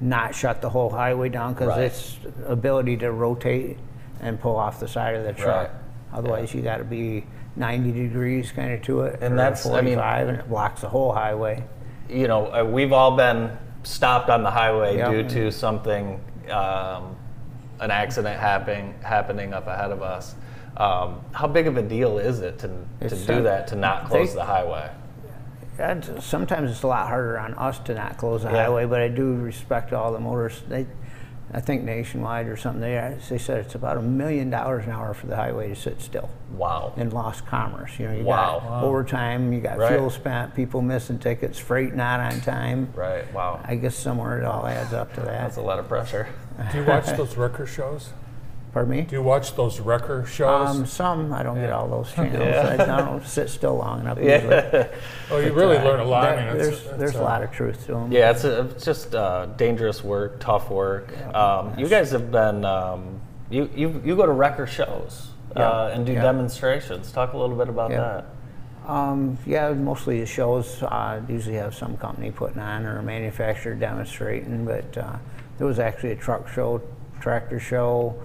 [0.02, 1.82] not shut the whole highway down because Right.
[1.84, 3.78] its ability to rotate
[4.22, 5.70] and pull off the side of the truck.
[5.70, 5.72] Right.
[6.14, 9.20] Otherwise, you got to be 90 degrees kind of to it.
[9.22, 11.64] And or that's- I mean- 45, and it blocks the whole highway.
[12.10, 13.50] you know, uh, we've all been
[13.84, 15.10] stopped on the highway Yeah.
[15.12, 17.16] due to something, um,
[17.82, 20.36] an accident happening happening up ahead of us.
[20.78, 23.76] Um, how big of a deal is it to, to It's, do uh, that to
[23.76, 24.90] not close they- the highway?
[25.80, 28.64] And sometimes it's a lot harder on us to not close the Yeah.
[28.64, 30.64] highway, but I do respect all the motors.
[30.68, 30.88] They,
[31.54, 35.14] I think nationwide or something, they, they said it's about a million dollars an hour
[35.14, 36.94] for the highway to sit still Wow.
[36.98, 38.00] in lost commerce.
[38.00, 38.60] You know, you Wow.
[38.68, 39.94] got overtime, you got Right.
[39.94, 42.90] fuel spent, people missing tickets, freight not on time.
[42.96, 43.32] Right.
[43.32, 43.60] Wow.
[43.64, 45.42] I guess somewhere it all adds up to that.
[45.44, 46.28] That's a lot of pressure.
[46.72, 48.14] Do you watch those wrecker shows?
[48.78, 49.02] Pardon me?
[49.02, 50.70] Do you watch those wrecker shows?
[50.70, 52.38] Um, some, I don't get all those channels.
[52.46, 52.76] Yeah.
[52.78, 54.86] I, I don't sit still long enough usually.
[55.32, 56.22] Oh, you really Uh, learn a lot.
[56.36, 58.12] there- I mean, it's, there's it's, there's a uh, lot of truth to them.
[58.12, 61.12] Yeah, it's, a, it's just uh, dangerous work, tough work.
[61.34, 66.06] Um, you guys have been, um, you, you, you go to wrecker shows uh, and
[66.06, 66.22] do Yeah.
[66.22, 67.12] demonstrations.
[67.12, 68.22] Talk a little bit about Yeah.
[68.86, 68.92] that.
[68.92, 73.74] Um, yeah, mostly the shows uh, usually have some company putting on or a manufacturer
[73.74, 75.16] demonstrating, but uh,
[75.58, 76.80] there was actually a truck show,
[77.20, 78.16] tractor show,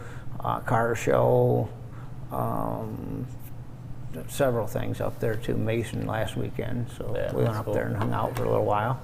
[0.44, 1.68] uh, car show,
[2.31, 3.26] um,
[4.28, 5.55] several things up there too.
[5.57, 7.74] Mason last weekend, so Yeah, we went that's up cool.
[7.74, 9.00] there and hung out for a little while.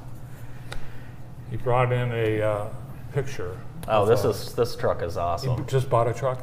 [1.50, 2.68] He brought in a uh,
[3.12, 3.58] picture.
[3.86, 5.66] Oh, of this a- is this truck is You awesome.
[5.66, 6.40] just bought a truck.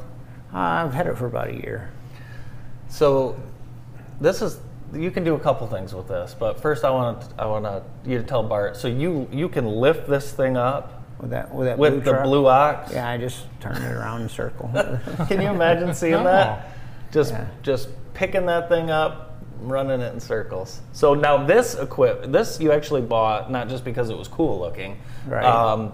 [0.52, 1.90] Uh, I've had it for about a year.
[2.88, 3.36] So,
[4.20, 4.58] this is
[4.94, 7.64] you can do a couple things with this, but first I want to I want
[7.64, 8.76] to you to tell Bart.
[8.76, 12.10] So you you can lift this thing up With that, with that with blue the
[12.10, 12.24] truck.
[12.24, 12.92] blue ox.
[12.92, 14.70] Yeah, I just turned it around in a circle.
[15.28, 16.24] Can you imagine seeing No.
[16.24, 16.68] that?
[17.10, 17.46] Just Yeah.
[17.62, 20.80] just picking that thing up, running it in circles.
[20.92, 24.98] So now this equip this you actually bought not just because it was cool looking.
[25.26, 25.44] Right.
[25.44, 25.92] Um,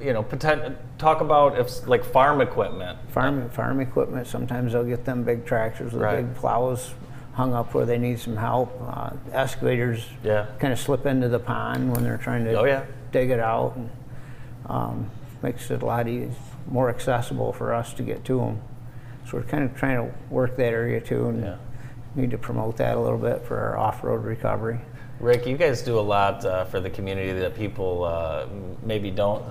[0.00, 2.98] you know, potent, talk about if like farm equipment.
[3.10, 4.28] farm farm equipment.
[4.28, 6.18] Sometimes they'll get them big tractors with Right.
[6.18, 6.94] big plows
[7.32, 8.80] hung up where they need some help.
[8.88, 10.46] Uh, excavators Yeah.
[10.60, 12.82] kind of slip into the pond when they're trying to Oh, yeah.
[13.12, 13.76] Dig it out.
[13.76, 13.90] And,
[14.66, 15.10] um,
[15.42, 16.32] makes it a lot eas
[16.68, 18.60] more accessible for us to get to them.
[19.26, 21.54] So we're kind of trying to work that area too, and Yeah.
[22.14, 24.80] need to promote that a little bit for our off-road recovery.
[25.20, 28.46] Rick, you guys do a lot uh, for the community that people uh,
[28.82, 29.42] maybe don't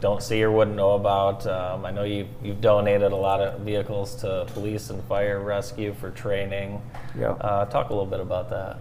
[0.00, 1.44] don't see or wouldn't know about.
[1.46, 5.92] Um, I know you you've donated a lot of vehicles to police and fire rescue
[5.92, 6.80] for training.
[7.18, 7.30] Yeah.
[7.32, 8.78] Uh, talk a little bit about that.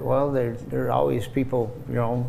[0.00, 2.26] Well, there there are always people, you know,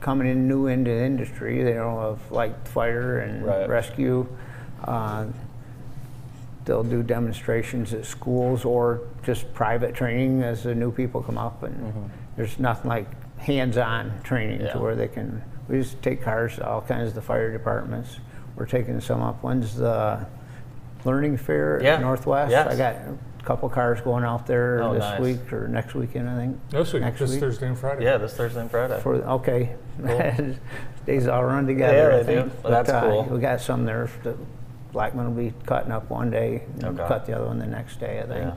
[0.00, 1.62] coming in new into the industry.
[1.62, 3.68] They don't have like fire and Right.
[3.68, 4.26] rescue.
[4.84, 5.26] Uh,
[6.64, 11.62] they'll do demonstrations at schools or just private training as the new people come up.
[11.62, 13.06] And there's nothing like
[13.38, 14.66] hands-on training Mm-hmm.
[14.66, 14.72] Yeah.
[14.74, 15.42] to where they can.
[15.68, 18.18] We just take cars to all kinds of the fire departments.
[18.56, 19.42] We're taking some up.
[19.42, 20.26] When's the
[21.04, 21.98] learning fair at Yeah.
[21.98, 22.50] Northwest?
[22.50, 22.66] Yes.
[22.66, 25.20] I got a couple cars going out there Oh, this nice.
[25.20, 26.58] week or next weekend, I think.
[26.70, 27.40] This week, Next this week?
[27.40, 28.04] Thursday and Friday.
[28.04, 29.00] Yeah, this Thursday and Friday.
[29.00, 29.76] For okay,
[31.06, 32.10] days all run together.
[32.10, 32.50] Yeah, I they do.
[32.62, 33.24] Well, that's uh, cool.
[33.24, 34.08] We got some there.
[34.22, 34.36] The
[34.92, 37.08] Blackman will be cutting up one day, and Okay.
[37.08, 38.20] cut the other one the next day.
[38.20, 38.38] I think.
[38.40, 38.54] Yeah.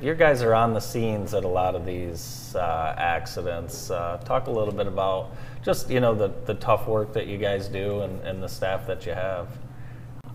[0.00, 3.88] Your guys are on the scenes at a lot of these uh, accidents.
[3.90, 5.30] Uh, talk a little bit about
[5.62, 8.86] just you know the, the tough work that you guys do and, and the staff
[8.88, 9.48] that you have.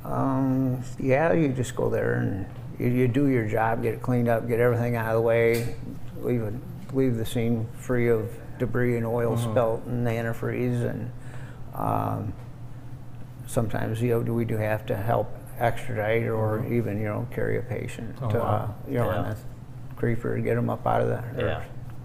[0.06, 2.46] Um, yeah, you just go there and
[2.80, 5.76] you, you do your job, get it cleaned up, get everything out of the way,
[6.22, 6.54] leave it,
[6.94, 9.52] leave the scene free of debris and oil Mm-hmm.
[9.52, 11.12] spilt and antifreeze, and
[11.76, 12.34] um,
[13.48, 17.62] sometimes you know we do have to help extradite or even you know carry a
[17.62, 18.46] patient Oh, to wow.
[18.46, 19.34] uh, you know on Yeah.
[19.34, 21.62] the creeper to get them up out of the or Yeah.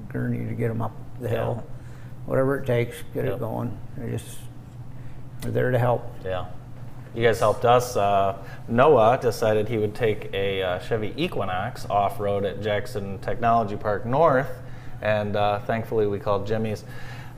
[0.08, 1.34] gurney to get them up the Yeah.
[1.34, 1.64] hill,
[2.26, 3.34] whatever it takes, get Yep.
[3.34, 3.76] it going.
[3.96, 4.38] They're just
[5.44, 6.04] we're there to help.
[6.24, 6.46] Yeah.
[7.14, 7.94] You guys helped us.
[7.96, 8.36] Uh,
[8.68, 14.06] Noah decided he would take a uh, Chevy Equinox off road at Jackson Technology Park
[14.06, 14.61] North,
[15.02, 16.84] and uh, thankfully we called Jimmie's.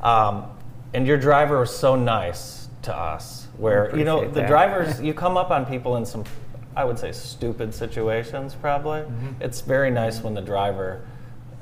[0.02, 0.44] Um,
[0.92, 4.48] and your driver was so nice to us, where you know the that.
[4.48, 6.24] drivers you come up on people in some,
[6.76, 8.54] I would say stupid situations.
[8.54, 9.02] Probably,
[9.40, 11.04] it's very nice when the driver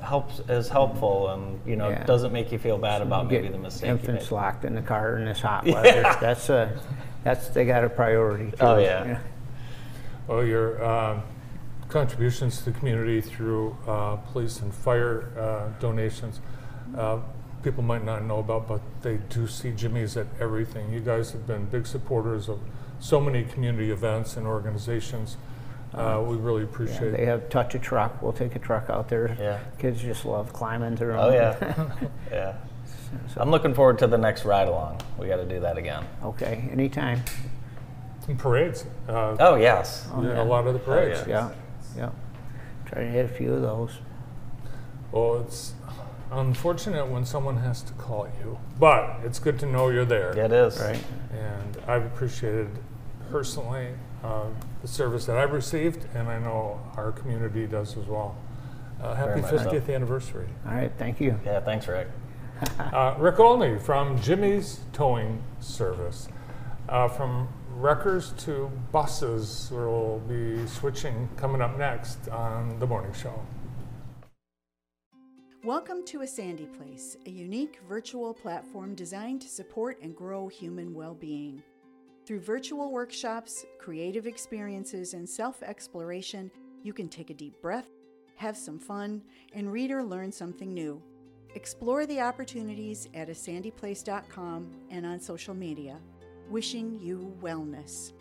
[0.01, 2.03] helps is helpful and you know Yeah.
[2.03, 4.35] doesn't make you feel bad about Get maybe the mistake you Infants made.
[4.35, 6.01] locked in the car in this hot weather.
[6.19, 6.77] That's a,
[7.23, 8.51] that's, they got a priority.
[8.51, 9.19] too, Oh, yeah.
[10.27, 11.21] Well, your uh,
[11.93, 16.41] contributions to the community through uh, police and fire uh, donations,
[16.97, 17.19] uh,
[17.61, 20.91] people might not know about, but they do see Jimmie's at everything.
[20.91, 22.59] You guys have been big supporters of
[22.99, 25.37] so many community events and organizations.
[25.93, 28.19] Uh, we really Yeah, appreciate They have touch a truck.
[28.23, 29.37] We'll take a truck out there.
[29.39, 29.59] Yeah.
[29.77, 31.19] Kids just love climbing through 'em.
[31.19, 31.85] Oh yeah,
[32.31, 32.53] yeah.
[33.37, 35.01] I'm looking forward to the next ride along.
[35.19, 36.03] We got to do that again.
[36.23, 37.21] Okay, anytime.
[38.27, 40.07] And parades, uh, Oh yes.
[40.19, 41.19] yeah, a lot of the parades.
[41.27, 41.49] yeah.
[41.49, 41.55] Yeah,
[41.97, 42.09] yeah.
[42.85, 43.97] Try to hit a few of those.
[45.11, 45.73] Well, it's
[46.31, 50.33] unfortunate when someone has to call you, but it's good to know you're there.
[50.35, 50.79] Yeah, it is.
[50.79, 51.03] Right.
[51.31, 52.69] And I've appreciated
[53.29, 53.89] personally
[54.23, 54.45] uh,
[54.81, 58.35] the service that I've received, and I know our community does as well.
[59.01, 59.57] Uh, happy much so.
[59.57, 60.47] 50th anniversary.
[60.65, 61.39] All right, thank you.
[61.45, 61.59] Yeah.
[61.59, 62.07] Thanks, Rick.
[62.79, 66.29] Uh, Rick Olney from Jimmie's Towing Service.
[66.87, 73.39] Uh, from wreckers to buses, we'll be switching coming up next on The Morning Show.
[75.63, 80.93] Welcome to A Sandy Place, a unique virtual platform designed to support and grow human
[80.93, 81.63] well being.
[82.25, 86.51] Through virtual workshops, creative experiences, and self exploration,
[86.83, 87.87] you can take a deep breath,
[88.35, 89.21] have some fun,
[89.53, 91.01] and read or learn something new.
[91.55, 95.99] Explore the opportunities at asandyplace.com and on social media.
[96.49, 98.11] Wishing you wellness.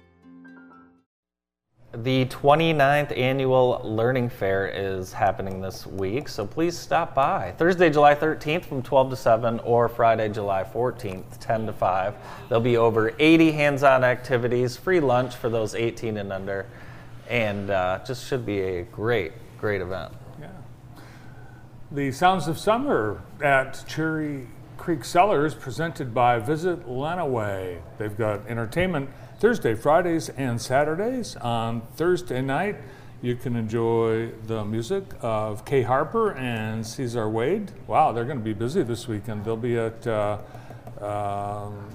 [1.95, 7.53] The 29th annual Learning Fair is happening this week, so please stop by.
[7.59, 12.15] Thursday, July 13th from 12 to 7, or Friday, July 14th, 10 to 5.
[12.49, 16.65] There'll be over 80 hands on activities, free lunch for those 18 and under,
[17.29, 20.15] and uh, just should be a great, great event.
[20.41, 20.49] Yeah.
[21.91, 24.47] The Sounds of Summer at Cherry
[24.83, 27.81] Creek Cellars, presented by Visit Lenawee.
[27.99, 31.37] They've got entertainment Thursday, Fridays, and Saturdays.
[31.37, 32.79] On Thursday night,
[33.23, 37.71] you can enjoy the music of Kay Harper and Cesar Wade.
[37.87, 39.45] Wow, they're going to be busy this weekend.
[39.45, 40.39] They'll be at uh,
[41.01, 41.89] um,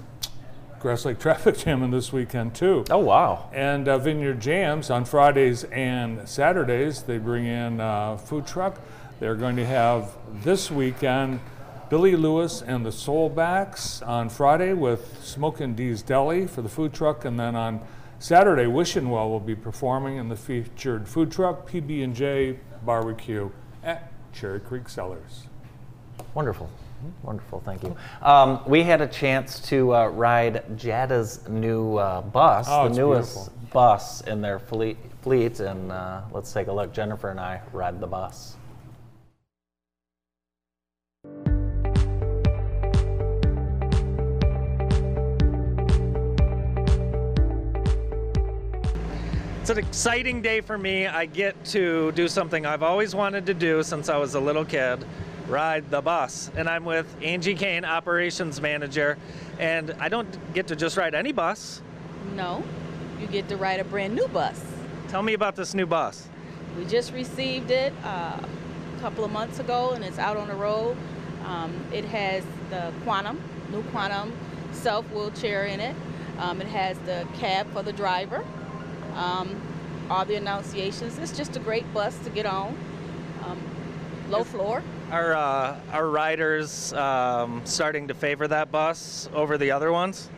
[0.80, 2.86] Grass Lake Traffic Jamming this weekend, too.
[2.88, 3.50] Oh, wow.
[3.52, 8.80] And uh, Vineyard Jams on Fridays and Saturdays, they bring in uh, food truck.
[9.20, 11.40] They're going to have this weekend
[11.90, 17.24] Billy Lewis and the Soulbacks on Friday with Smokin' D's Deli for the food truck,
[17.24, 17.80] and then on
[18.18, 23.48] Saturday, Wishing Well will be performing in the featured food truck PB&J Barbecue
[23.82, 25.44] at Cherry Creek Cellars.
[26.34, 26.68] Wonderful.
[27.22, 27.96] Wonderful, thank you.
[28.20, 33.34] Um, we had a chance to uh, ride JATA's new uh, bus, Oh, the newest
[33.36, 33.68] beautiful.
[33.72, 36.92] bus in their fleet, fleet and uh, let's take a look.
[36.92, 38.56] Jenifer and I ride the bus.
[49.68, 51.06] It's an exciting day for me.
[51.06, 54.64] I get to do something I've always wanted to do since I was a little
[54.64, 55.04] kid
[55.46, 56.50] ride the bus.
[56.56, 59.18] And I'm with Angie Kane, operations manager.
[59.58, 61.82] And I don't get to just ride any bus.
[62.34, 62.64] No,
[63.20, 64.58] you get to ride a brand new bus.
[65.08, 66.30] Tell me about this new bus.
[66.78, 70.54] We just received it uh, a couple of months ago and it's out on the
[70.54, 70.96] road.
[71.44, 73.38] Um, it has the Quantum,
[73.70, 74.32] new Quantum
[74.72, 75.94] self wheelchair in it.
[76.38, 78.46] Um, it has the cab for the driver,
[79.18, 79.60] um,
[80.08, 81.18] all the annunciations.
[81.18, 82.76] It's just a great bus to get on.
[83.44, 83.60] Um,
[84.30, 84.82] low floor.
[85.10, 90.30] Are, uh, are riders um, starting to favor that bus over the other ones?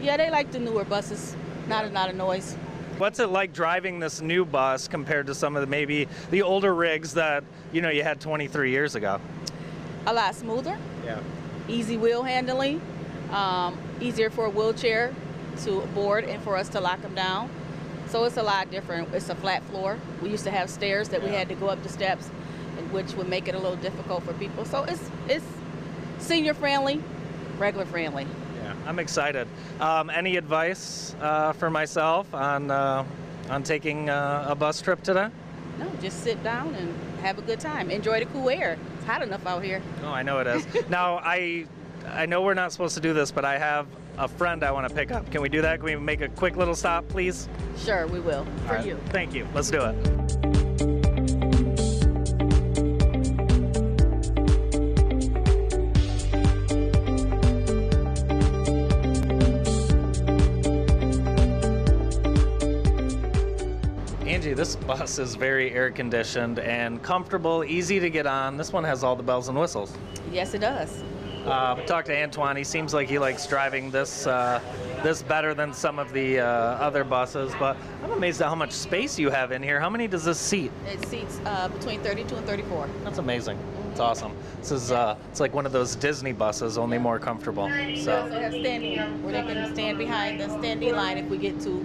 [0.00, 1.36] Yeah, they like the newer buses.
[1.68, 2.54] Not a lot of noise.
[2.98, 6.74] What's it like driving this new bus compared to some of the maybe the older
[6.74, 9.20] rigs that you know you had 23 years ago?
[10.06, 10.76] A lot smoother.
[11.04, 11.20] Yeah.
[11.68, 12.80] easy wheel handling,
[13.30, 15.14] um, easier for a wheelchair
[15.64, 17.48] to board and for us to lock them down.
[18.12, 19.08] So it's a lot different.
[19.14, 19.98] It's a flat floor.
[20.20, 22.26] We used to have stairs that we had to go up the steps,
[22.90, 24.66] which would make it a little difficult for people.
[24.66, 25.46] So it's it's
[26.18, 27.02] senior friendly,
[27.56, 28.26] regular friendly.
[28.62, 29.48] Yeah, I'm excited.
[29.80, 33.06] Um, any advice uh, for myself on uh,
[33.48, 35.28] on taking uh, a bus trip today?
[35.78, 37.90] No, just sit down and have a good time.
[37.90, 38.76] Enjoy the cool air.
[38.98, 39.80] It's hot enough out here.
[40.04, 40.66] Oh, I know it is.
[40.90, 41.64] now I
[42.10, 43.86] I know we're not supposed to do this, but I have
[44.18, 45.30] a friend I want to pick up.
[45.30, 45.76] Can we do that?
[45.76, 47.48] Can we make a quick little stop, please?
[47.78, 48.46] Sure, we will.
[48.66, 48.86] For right.
[48.86, 48.98] you.
[49.06, 49.46] Thank you.
[49.54, 50.22] Let's do it.
[64.26, 68.56] Angie, this bus is very air conditioned and comfortable, easy to get on.
[68.56, 69.92] This one has all the bells and whistles.
[70.32, 71.02] Yes, it does.
[71.44, 72.56] Uh, talked to Antoine.
[72.56, 74.60] He seems like he likes driving this uh,
[75.02, 77.52] this better than some of the uh, other buses.
[77.58, 79.80] But I'm amazed at how much space you have in here.
[79.80, 80.70] How many does this seat?
[80.86, 82.88] It seats uh, between 32 and 34.
[83.04, 83.58] That's amazing.
[83.90, 84.36] It's awesome.
[84.60, 87.68] This is uh, it's like one of those Disney buses, only more comfortable.
[87.96, 91.60] So, also have standing, where they can stand behind the standing line if we get
[91.62, 91.84] to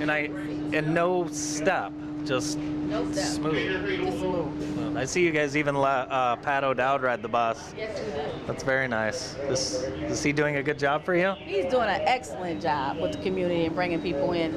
[0.00, 0.30] and I
[0.72, 1.92] and no step,
[2.26, 4.00] just no smooth.
[4.04, 4.96] Just smooth.
[4.96, 7.74] I see you guys even let uh, Pat O'Dowd ride the bus.
[7.76, 8.46] Yes, we do.
[8.46, 9.34] That's very nice.
[9.48, 11.32] This, is he doing a good job for you?
[11.38, 14.54] He's doing an excellent job with the community and bringing people in.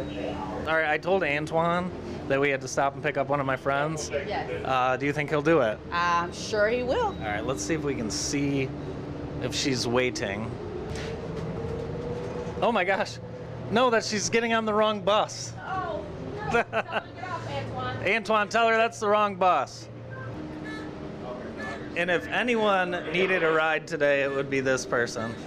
[0.68, 1.92] All right, I told Antoine
[2.28, 4.10] that we had to stop and pick up one of my friends.
[4.10, 4.50] Yes.
[4.64, 5.78] Uh, do you think he'll do it?
[5.92, 7.08] I'm sure he will.
[7.08, 8.70] All right, let's see if we can see
[9.42, 10.50] if she's waiting.
[12.62, 13.18] Oh my gosh.
[13.72, 15.54] No, that she's getting on the wrong bus.
[15.60, 16.04] Oh,
[16.54, 16.64] no.
[16.64, 18.08] Tell him to get off, Antoine.
[18.16, 19.88] Antoine, tell her that's the wrong bus.
[21.96, 25.34] And if anyone needed a ride today, it would be this person.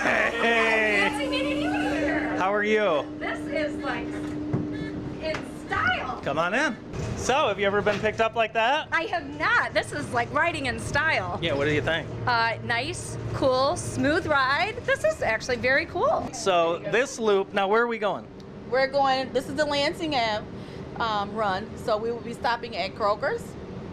[0.00, 2.36] Hey, Fancy meeting you here.
[2.38, 3.04] how are you?
[3.18, 4.06] This is like.
[6.30, 6.76] Come on in.
[7.16, 8.86] So, have you ever been picked up like that?
[8.92, 9.74] I have not.
[9.74, 11.40] This is like riding in style.
[11.42, 12.06] Yeah, what do you think?
[12.24, 14.76] Uh, nice, cool, smooth ride.
[14.86, 16.30] This is actually very cool.
[16.32, 18.28] So, this loop, now where are we going?
[18.70, 20.46] We're going, this is the Lansing Ave
[21.00, 23.42] um, run, so we will be stopping at Kroger's.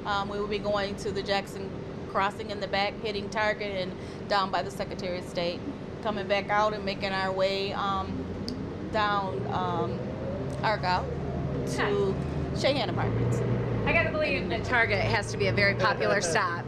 [0.06, 1.72] Um, we will be going to the Jackson
[2.12, 3.92] Crossing in the back, hitting Target and
[4.30, 5.60] down by the Secretary of State,
[6.04, 8.24] coming back out and making our way um,
[8.92, 10.00] down um,
[10.62, 11.04] Argyle
[11.76, 12.16] to
[12.60, 13.40] Cheyenne Apartments.
[13.86, 16.66] I gotta believe that Target has to be a very popular stop.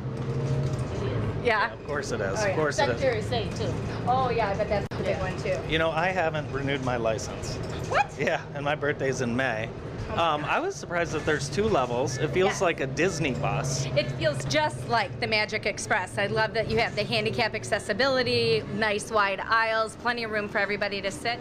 [1.43, 1.73] Yeah.
[1.73, 2.39] Of course it is.
[2.39, 2.49] Oh, yeah.
[2.49, 2.99] Of course it is.
[2.99, 3.73] Secretary of State too.
[4.07, 5.57] Oh yeah, I bet that's the big one too.
[5.71, 7.55] You know, I haven't renewed my license.
[7.89, 8.13] What?
[8.19, 9.69] Yeah, and my birthday's in May.
[10.17, 12.17] Um, I was surprised that there's two levels.
[12.17, 12.62] It feels Yes.
[12.62, 13.86] like a Disney bus.
[13.95, 16.17] It feels just like the Magic Express.
[16.17, 20.58] I love that you have the handicap accessibility, nice wide aisles, plenty of room for
[20.58, 21.39] everybody to sit.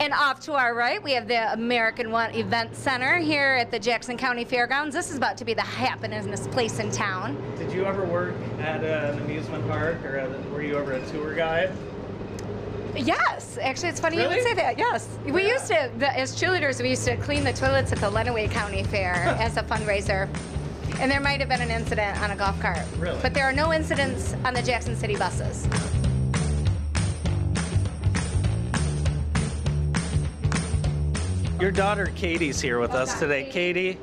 [0.00, 3.78] And off to our right, we have the American One Event Center here at the
[3.78, 4.94] Jackson County Fairgrounds.
[4.94, 7.36] This is about to be the happeningest place in town.
[7.58, 11.72] Did you ever work at an amusement park, or were you ever a tour guide?
[12.94, 14.78] Yes, actually, it's funny you would say that.
[14.78, 18.10] Yes, we used to, the, as cheerleaders, we used to clean the toilets at the
[18.10, 20.28] Lenawee County Fair as a fundraiser.
[21.00, 22.78] And there might have been an incident on a golf cart.
[22.98, 23.18] Really?
[23.22, 25.66] But there are no incidents on the Jackson City buses.
[31.60, 33.48] Your daughter Katie's here with us today.
[33.50, 33.98] Katie,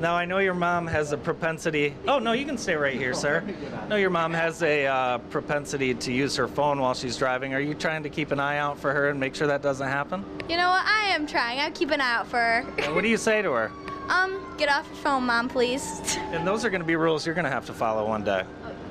[0.00, 1.94] now I know your mom has a propensity.
[2.06, 3.44] Oh, no, you can stay right here, sir.
[3.88, 7.54] No, your mom has a uh, propensity to use her phone while she's driving.
[7.54, 9.86] Are you trying to keep an eye out for her and make sure that doesn't
[9.86, 10.24] happen?
[10.48, 10.84] You know what?
[10.84, 11.60] I am trying.
[11.60, 12.66] I'll keep an eye out for her.
[12.78, 13.72] And what do you say to her?
[14.04, 16.18] Um, get off your phone, Mom, please.
[16.34, 18.42] And those are going to be rules you're going to have to follow one day.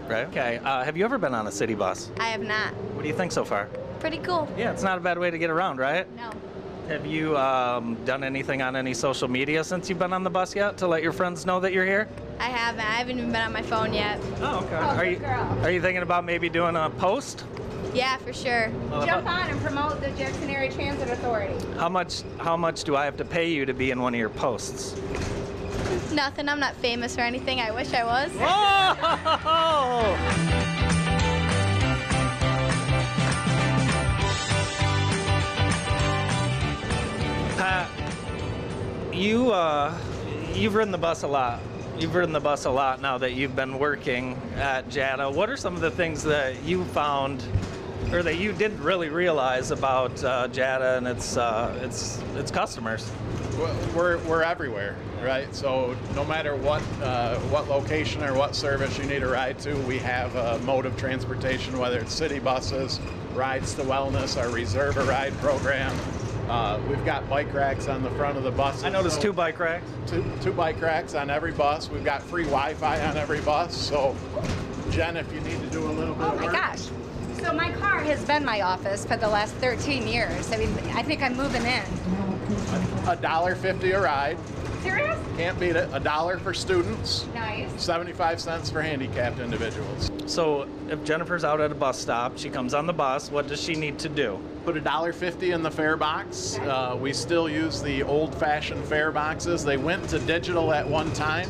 [0.08, 0.26] Right?
[0.28, 0.60] Okay.
[0.63, 2.10] Uh, have you ever been on a city bus?
[2.20, 2.74] I have not.
[2.96, 3.66] What do you think so far?
[4.00, 4.52] Pretty cool.
[4.58, 6.08] Yeah, it's not a bad way to get around, right?
[6.18, 6.32] No.
[6.88, 10.54] Have you um, done anything on any social media since you've been on the bus
[10.54, 12.10] yet to let your friends know that you're here?
[12.39, 12.82] I haven't.
[12.82, 14.19] I haven't even been on my phone yet.
[14.41, 14.76] Oh, okay.
[14.76, 15.24] are you
[15.63, 17.46] are you thinking about maybe doing a post?
[17.93, 18.69] Yeah, for sure.
[19.06, 21.56] Jump on and promote the Jackson Area Transit Authority.
[21.78, 24.19] How much how much do I have to pay you to be in one of
[24.19, 25.00] your posts?
[26.12, 26.50] Nothing.
[26.50, 27.62] I'm not famous or anything.
[27.62, 28.30] I wish I was.
[29.46, 30.80] Oh!
[39.13, 39.97] You uh,
[40.54, 41.62] you've ridden the bus a lot.
[41.97, 45.34] You've ridden the bus a lot now that you've been working at JATA.
[45.34, 47.41] What are some of the things that you found,
[48.12, 53.10] or that you didn't really realize about uh, and its uh, its its customers?
[53.96, 55.54] We're, we're everywhere, right?
[55.56, 59.73] So no matter what uh, what location or what service you need a ride to,
[59.83, 63.00] we have a mode of transportation, whether it's city buses,
[63.33, 65.96] rides to wellness, our reserve a ride program.
[66.50, 68.83] Uh, we've got bike racks on the front of the buses.
[68.83, 69.85] I noticed so- two bike racks.
[70.08, 71.89] two, two bike racks on every bus.
[71.89, 73.75] We've got free Wi-Fi on every bus.
[73.75, 74.15] So,
[74.91, 76.81] Jen, if you need to do a little bit Oh of my work, gosh.
[77.41, 80.52] So my car has been my office for the last 13 years.
[80.52, 81.83] I mean, I think I'm moving in.
[83.08, 84.37] a dollar fifty a ride.
[84.81, 85.17] Serious?
[85.37, 85.89] Can't beat it.
[85.94, 87.69] A dollar for students, Nice.
[87.84, 90.10] 75 cents for handicapped individuals.
[90.25, 93.62] So if Jennifer's out at a bus stop, she comes on the bus, what does
[93.62, 94.40] she need to do?
[94.63, 96.58] Put a dollar fifty in the fare box.
[96.60, 99.65] Uh, we still use the old-fashioned fare boxes.
[99.65, 101.50] They went to digital at one time,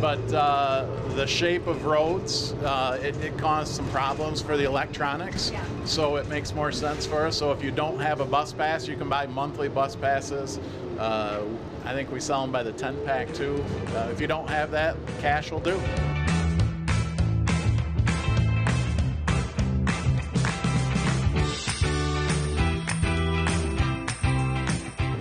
[0.00, 5.50] but uh, the shape of roads uh, it, it caused some problems for the electronics.
[5.52, 5.64] Yeah.
[5.84, 7.36] So it makes more sense for us.
[7.36, 10.58] So if you don't have a bus pass, you can buy monthly bus passes.
[10.98, 11.44] Uh,
[11.84, 13.64] I think we sell them by the 10 pack too.
[13.94, 15.80] Uh, if you don't have that, cash will do.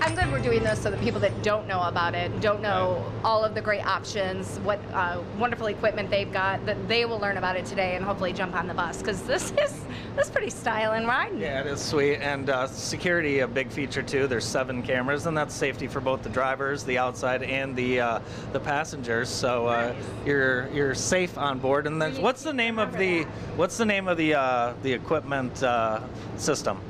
[0.02, 3.06] I'm glad we're doing this so that people that don't know about it, don't know
[3.24, 7.38] all of the great options, what uh, wonderful equipment they've got, that they will learn
[7.38, 9.80] about it today and hopefully jump on the bus because this is
[10.18, 11.40] this is pretty styling riding.
[11.40, 12.16] Yeah, it is sweet.
[12.16, 14.26] And uh, security, a big feature too.
[14.26, 18.20] There's seven cameras, and that's safety for both the drivers, the outside, and the uh,
[18.52, 19.30] the passengers.
[19.30, 19.96] So uh,
[20.26, 21.86] you're you're safe on board.
[21.86, 23.24] And then, what's the name of the
[23.56, 26.02] what's the name of the uh, the equipment uh,
[26.36, 26.82] system?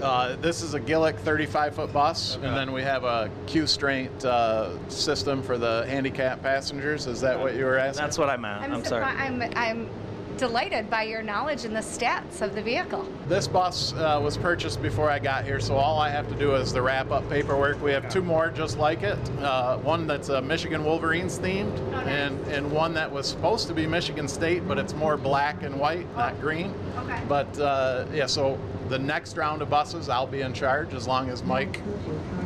[0.00, 4.88] Uh, this is a Gillig 35 foot bus, and then we have a Q'Straint uh,
[4.90, 7.06] system for the handicap passengers.
[7.06, 8.04] Is that what you were asking?
[8.04, 8.62] That's what I meant.
[8.62, 9.04] I'm, I'm sorry.
[9.04, 9.88] I'm I'm
[10.36, 13.06] delighted by your knowledge and the stats of the vehicle.
[13.28, 16.54] This bus uh, was purchased before I got here, so all I have to do
[16.54, 17.80] is the wrap up paperwork.
[17.82, 19.18] We have two more just like it.
[19.40, 23.86] Uh, one that's uh, Michigan Wolverines themed, and, and one that was supposed to be
[23.86, 26.74] Michigan State, but it's more black and white, not green.
[26.98, 27.20] Okay.
[27.28, 28.58] But uh, yeah, so
[28.88, 31.80] the next round of buses, I'll be in charge as long as Mike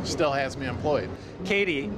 [0.03, 1.09] still has me employed.
[1.45, 1.91] Katie,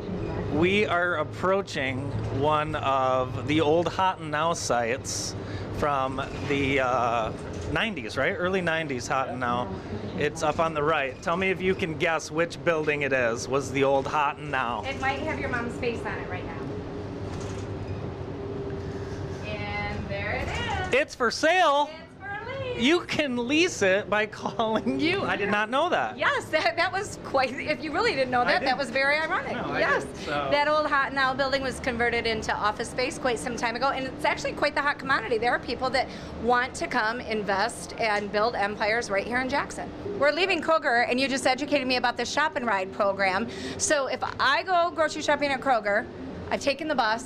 [0.54, 5.36] we are approaching one of the old Hot and Now sites
[5.78, 7.32] from the uh,
[7.72, 8.36] 90s, right?
[8.38, 9.68] Early 90s Hot and Now.
[10.18, 11.20] It's up on the right.
[11.22, 13.48] Tell me if you can guess which building it is.
[13.48, 14.84] Was the old Hot and Now?
[14.84, 16.60] It might have your mom's face on it right now.
[19.48, 20.94] And there it is.
[20.94, 21.90] It's for sale.
[21.92, 22.03] It's.
[22.78, 25.22] You can lease it by calling you.
[25.24, 26.18] I did not know that.
[26.18, 27.52] Yes, that, that was quite.
[27.54, 28.78] If you really didn't know that, that didn't.
[28.78, 29.54] was very ironic.
[29.56, 33.56] No, yes, so- that old Hot Now building was converted into office space quite some
[33.56, 35.38] time ago, and it's actually quite the hot commodity.
[35.38, 36.08] There are people that
[36.42, 39.90] want to come invest and build empires right here in Jackson.
[40.20, 43.48] We're leaving Kroger, and you just educated me about the shop and ride program.
[43.78, 46.06] So if I go grocery shopping at Kroger,
[46.50, 47.26] I've taken the bus,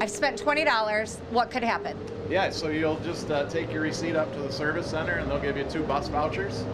[0.00, 1.18] I've spent twenty dollars.
[1.30, 1.96] What could happen?
[2.30, 5.40] Yeah, so you'll just uh, take your receipt up to the service center, and they'll
[5.40, 6.64] give you two bus vouchers.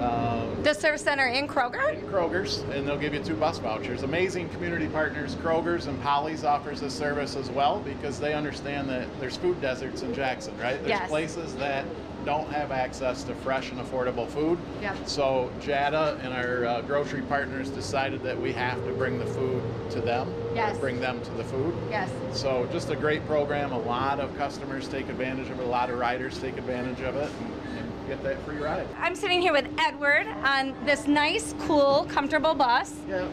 [0.00, 1.92] Um, The service center in Kroger.
[1.98, 4.02] In Kroger's, and they'll give you two bus vouchers.
[4.02, 9.08] Amazing community partners, Kroger's and Polly's offers this service as well because they understand that
[9.20, 10.76] there's food deserts in Jackson, right?
[10.78, 11.08] There's Yes.
[11.08, 11.84] places that
[12.24, 14.58] don't have access to fresh and affordable food.
[14.82, 14.96] Yep.
[15.08, 19.62] So JATA and our uh, grocery partners decided that we have to bring the food
[19.90, 20.32] to them.
[20.54, 20.78] Yes.
[20.78, 21.74] Bring them to the food.
[21.90, 22.10] Yes.
[22.32, 23.72] So just a great program.
[23.72, 25.64] A lot of customers take advantage of it.
[25.64, 28.86] A lot of riders take advantage of it and, and get that free ride.
[28.98, 32.94] I'm sitting here with Edward on this nice, cool, comfortable bus.
[33.08, 33.26] Yeah,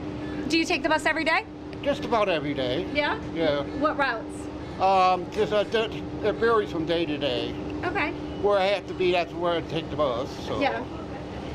[0.48, 1.46] Do you take the bus every day?
[1.84, 2.86] just about every day.
[2.94, 3.18] Yeah.
[3.34, 3.62] Yeah.
[3.80, 4.26] What routes?
[4.82, 7.54] Um, just uh, that- it varies from day to day.
[7.84, 8.12] Okay.
[8.42, 10.30] Where I have to be, that's where I take the bus.
[10.46, 10.60] So.
[10.60, 10.84] Yeah.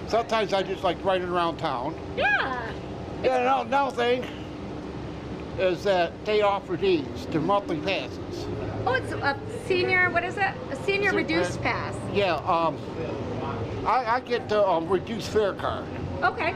[0.08, 1.94] Sometimes I just like riding around town.
[2.16, 2.72] Yeah.
[3.22, 4.24] Yeah, and another thing
[5.58, 8.46] is that they offer these, the monthly passes.
[8.84, 10.10] Oh, it's a senior.
[10.10, 10.50] What is it?
[10.70, 11.94] A senior reduced pass.
[12.12, 12.76] Yeah, um,
[13.86, 15.84] I, I get the um, reduced fare card.
[16.22, 16.54] Okay.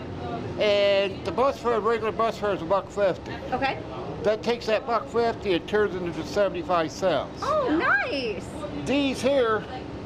[0.58, 3.32] And the bus fare, regular bus fare is a buck fifty.
[3.52, 3.78] Okay.
[4.22, 7.40] That takes that buck fifty and turns it into seventy-five cents.
[7.42, 8.44] Oh, nice.
[8.86, 9.64] These here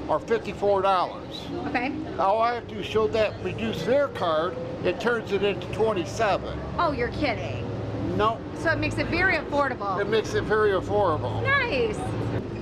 [0.09, 1.43] are fifty-four dollars.
[1.69, 1.93] Okay.
[2.19, 5.67] All I have to do is show that reduced their card, it turns it into
[5.73, 6.59] twenty-seven.
[6.79, 7.67] Oh, you're kidding.
[8.17, 10.01] No, So it makes it very affordable.
[10.01, 11.43] it makes it very affordable.
[11.43, 11.97] Nice.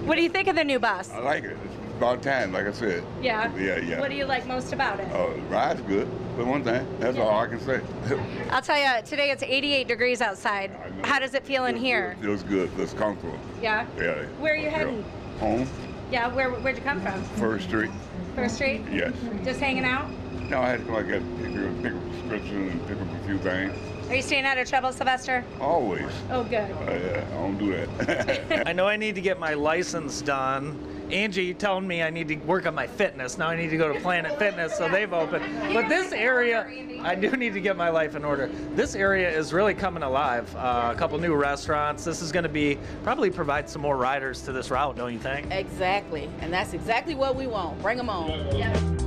[0.06, 1.10] What do you think of the new bus?
[1.12, 1.56] I like it.
[1.64, 3.02] It's about time, like I said.
[3.22, 3.54] Yeah.
[3.56, 3.98] Yeah, yeah.
[3.98, 5.08] What do you like most about it?
[5.12, 6.06] Uh, ride's good.
[6.36, 7.80] For one thing, that's all I can say.
[8.50, 10.70] I'll tell you, today it's 88 degrees outside.
[11.02, 12.16] How does it feel in here?
[12.20, 12.70] It feels good.
[12.72, 13.38] Feels comfortable.
[13.62, 13.86] Yeah.
[13.96, 14.24] Yeah.
[14.40, 14.70] Where are you Yeah.
[14.70, 15.04] heading?
[15.40, 15.66] Home,
[16.10, 16.32] Yeah.
[16.34, 17.22] Where Where'd you come from?
[17.36, 17.90] First Street.
[18.34, 18.82] First Street.
[18.90, 19.12] Yes.
[19.44, 20.08] Just hanging out.
[20.48, 23.06] No, I had to come like that, pick, up- pick a prescription and pick up
[23.22, 23.74] a few things.
[24.08, 25.44] Are you staying out of trouble, Sylvester?
[25.60, 26.10] Always.
[26.30, 26.70] Oh, good.
[26.70, 28.62] Uh, yeah, I don't do that.
[28.66, 30.97] I know I need to get my license done.
[31.10, 33.38] Angie telling me I need to work on my fitness.
[33.38, 35.44] Now I need to go to Planet Fitness, so they've opened.
[35.72, 36.66] But this area,
[37.02, 38.48] I do need to get my life in order.
[38.74, 40.54] This area is really coming alive.
[40.56, 42.04] Uh, a couple new restaurants.
[42.04, 45.18] This is going to be probably provide some more riders to this route, don't you
[45.18, 45.50] think?
[45.50, 47.80] Exactly, and that's exactly what we want.
[47.80, 48.97] Bring them on.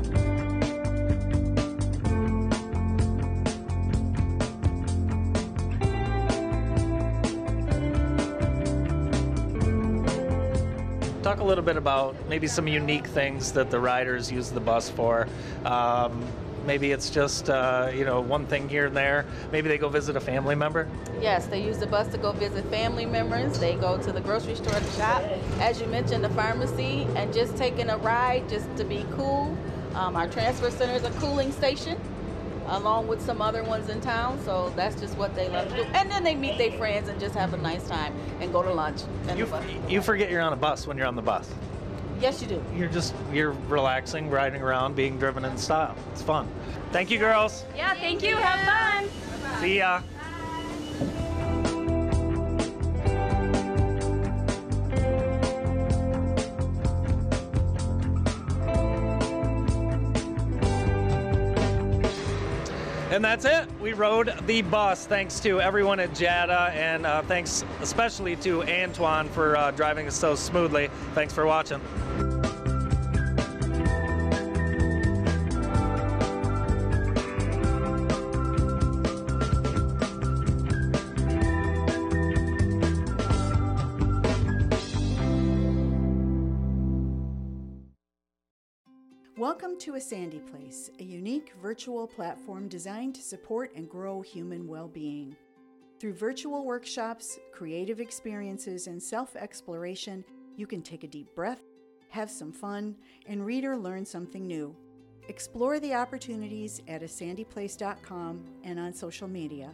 [11.21, 14.89] Talk a little bit about maybe some unique things that the riders use the bus
[14.89, 15.27] for.
[15.65, 16.25] Um,
[16.65, 19.25] maybe it's just uh, you know one thing here and there.
[19.51, 20.87] Maybe they go visit a family member.
[21.21, 23.59] Yes, they use the bus to go visit family members.
[23.59, 25.21] They go to the grocery store to shop,
[25.59, 29.55] as you mentioned, the pharmacy, and just taking a ride just to be cool.
[29.93, 31.99] Um, our transfer center is a cooling station,
[32.71, 34.39] along with some other ones in town.
[34.43, 35.83] So that's just what they love to do.
[35.93, 38.73] And then they meet their friends and just have a nice time and go to
[38.73, 39.01] lunch.
[39.27, 39.47] And You,
[39.87, 41.49] you forget you're on a bus when you're on the bus.
[42.19, 42.63] Yes, you do.
[42.75, 45.95] You're just you're relaxing, riding around, being driven in style.
[46.11, 46.47] It's fun.
[46.91, 47.65] Thank you, girls.
[47.75, 48.35] Yeah, thank you.
[48.37, 49.59] Have fun.
[49.59, 50.01] See ya.
[63.21, 63.69] And that's it.
[63.79, 65.05] We rode the bus.
[65.05, 70.15] Thanks to everyone at JATA, and uh, thanks especially to Antoine for uh, driving us
[70.15, 70.89] so smoothly.
[71.13, 72.30] Thanks for watching.
[89.71, 94.67] Welcome to A Sandy Place, a unique virtual platform designed to support and grow human
[94.67, 95.33] well being.
[95.97, 100.25] Through virtual workshops, creative experiences, and self exploration,
[100.57, 101.61] you can take a deep breath,
[102.09, 102.97] have some fun,
[103.27, 104.75] and read or learn something new.
[105.29, 109.71] Explore the opportunities at asandyplace.com and on social media.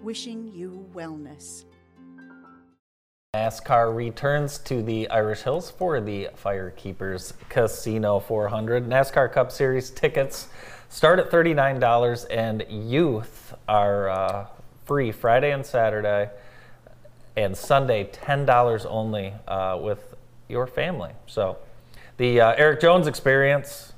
[0.00, 1.64] Wishing you wellness.
[3.36, 8.88] NASCAR returns to the Irish Hills for the Firekeepers Casino 400.
[8.88, 10.48] NASCAR Cup Series tickets
[10.88, 14.46] start at $39 and youth are uh,
[14.84, 16.28] free Friday and Saturday
[17.36, 20.16] and Sunday $10 only uh, with
[20.48, 21.12] your family.
[21.28, 21.56] So
[22.16, 23.92] the uh, Erik Jones experience,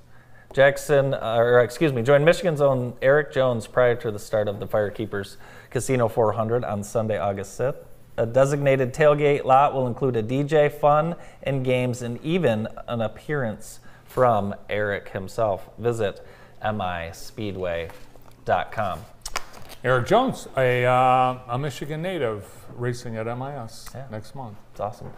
[0.52, 4.60] Jackson, uh, or excuse me, join Michigan's own Erik Jones prior to the start of
[4.60, 5.36] the Firekeepers
[5.70, 7.86] Casino 400 on Sunday, August 6th.
[8.18, 13.80] A designated tailgate lot will include a DJ, fun, and games, and even an appearance
[14.04, 15.70] from Erik himself.
[15.78, 16.26] Visit
[16.62, 19.00] mispeedway.com.
[19.84, 22.46] Erik Jones, a, uh, a Michigan native,
[22.76, 24.58] racing at MIS next month.
[24.70, 25.10] It's awesome.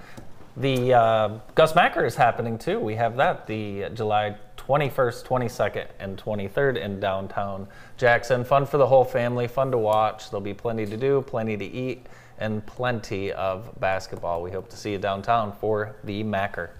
[0.57, 2.79] The uh, Gus Macker is happening too.
[2.79, 7.67] We have that the July 21st, 22nd, and 23rd in downtown
[7.97, 8.45] Jackson.
[8.45, 10.31] Fun for the whole family, fun to watch.
[10.31, 12.07] There'll be plenty to do, plenty to eat,
[12.39, 14.43] and plenty of basketball.
[14.43, 16.71] We hope to see you downtown for the Macker.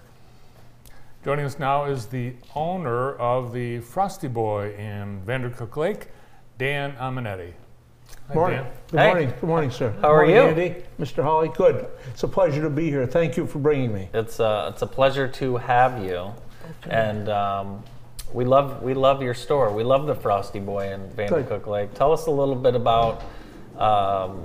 [1.23, 6.09] Joining us now is the owner of the Frosty Boy in Vandercook Lake,
[6.57, 7.53] Dan Amanati.
[8.27, 8.59] Hi, Morning.
[8.59, 8.71] Dan.
[8.87, 9.33] Good morning.
[9.41, 9.95] Good morning, sir.
[10.01, 10.41] How are Morning, you?
[10.41, 11.23] Andy, Mr.
[11.23, 11.49] Holly.
[11.49, 11.87] Good.
[12.11, 13.05] It's a pleasure to be here.
[13.07, 14.09] Thank you for bringing me.
[14.13, 16.33] It's a, it's a pleasure to have you,
[16.89, 17.83] and um,
[18.33, 19.71] we love we love your store.
[19.71, 21.93] We love the Frosty Boy in Vandercook Lake.
[21.93, 23.23] Tell us a little bit about
[23.77, 24.43] um,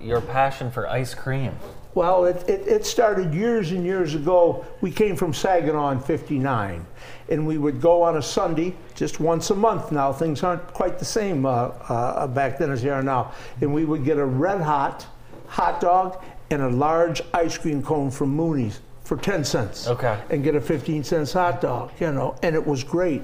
[0.00, 1.52] your passion for ice cream.
[1.94, 4.66] Well, it, it, it started years and years ago.
[4.82, 6.84] We came from Saginaw in 59,
[7.30, 10.12] and we would go on a Sunday, just once a month now.
[10.12, 13.32] Things aren't quite the same uh, uh, back then as they are now.
[13.62, 15.06] And we would get a red hot
[15.46, 19.86] hot dog and a large ice cream cone from Mooney's for 10 cents.
[19.88, 20.20] Okay.
[20.30, 23.22] And get a 15 cents hot dog, you know, and it was great.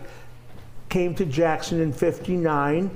[0.89, 2.91] Came to Jackson in 59,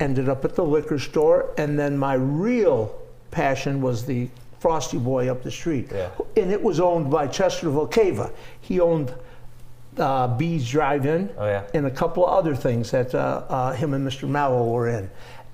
[0.00, 2.94] ended up at the liquor store, and then my real
[3.30, 4.28] passion was the
[4.58, 5.88] Frosty Boy up the street.
[5.92, 6.10] Yeah.
[6.36, 8.32] And it was owned by Chester Volkeva.
[8.60, 9.14] He owned
[9.96, 11.64] uh, Bees Drive-In Oh, yeah.
[11.74, 14.28] and a couple of other things that uh, uh, him and Mr.
[14.28, 15.10] Mallow were in.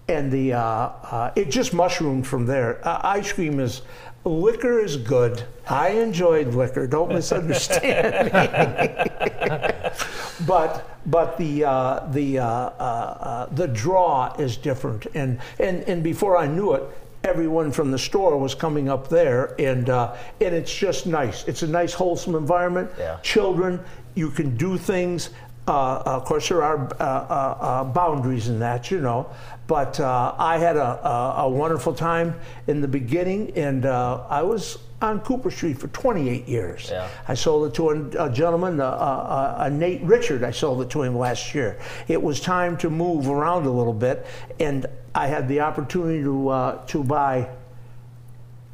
[0.09, 2.87] And the uh, uh, it just mushroomed from there.
[2.87, 3.83] Uh, ice cream is
[4.29, 5.45] liquor is good.
[5.69, 6.87] I enjoyed liquor.
[6.87, 8.33] Don't misunderstand me.
[10.47, 15.07] but but the uh, the uh, uh, uh, the draw is different.
[15.15, 16.83] And and and before I knew it,
[17.25, 21.47] everyone from the store was coming up there, and uh, and it's just nice.
[21.49, 22.91] It's a nice, wholesome environment.
[22.99, 23.19] Yeah.
[23.23, 23.81] Children,
[24.15, 25.31] you can do things.
[25.69, 29.29] Uh, of course, there are uh, uh, uh, boundaries in that, you know.
[29.67, 34.43] But uh, I had a, a, a wonderful time in the beginning, and uh, I
[34.43, 36.89] was on Cooper Street for 28 years.
[36.91, 37.09] Yeah.
[37.29, 40.43] I sold it to a, a gentleman, uh, uh, uh, Nate Richard.
[40.43, 41.79] I sold it to him last year.
[42.09, 44.27] It was time to move around a little bit,
[44.61, 47.49] and I had the opportunity to uh, to buy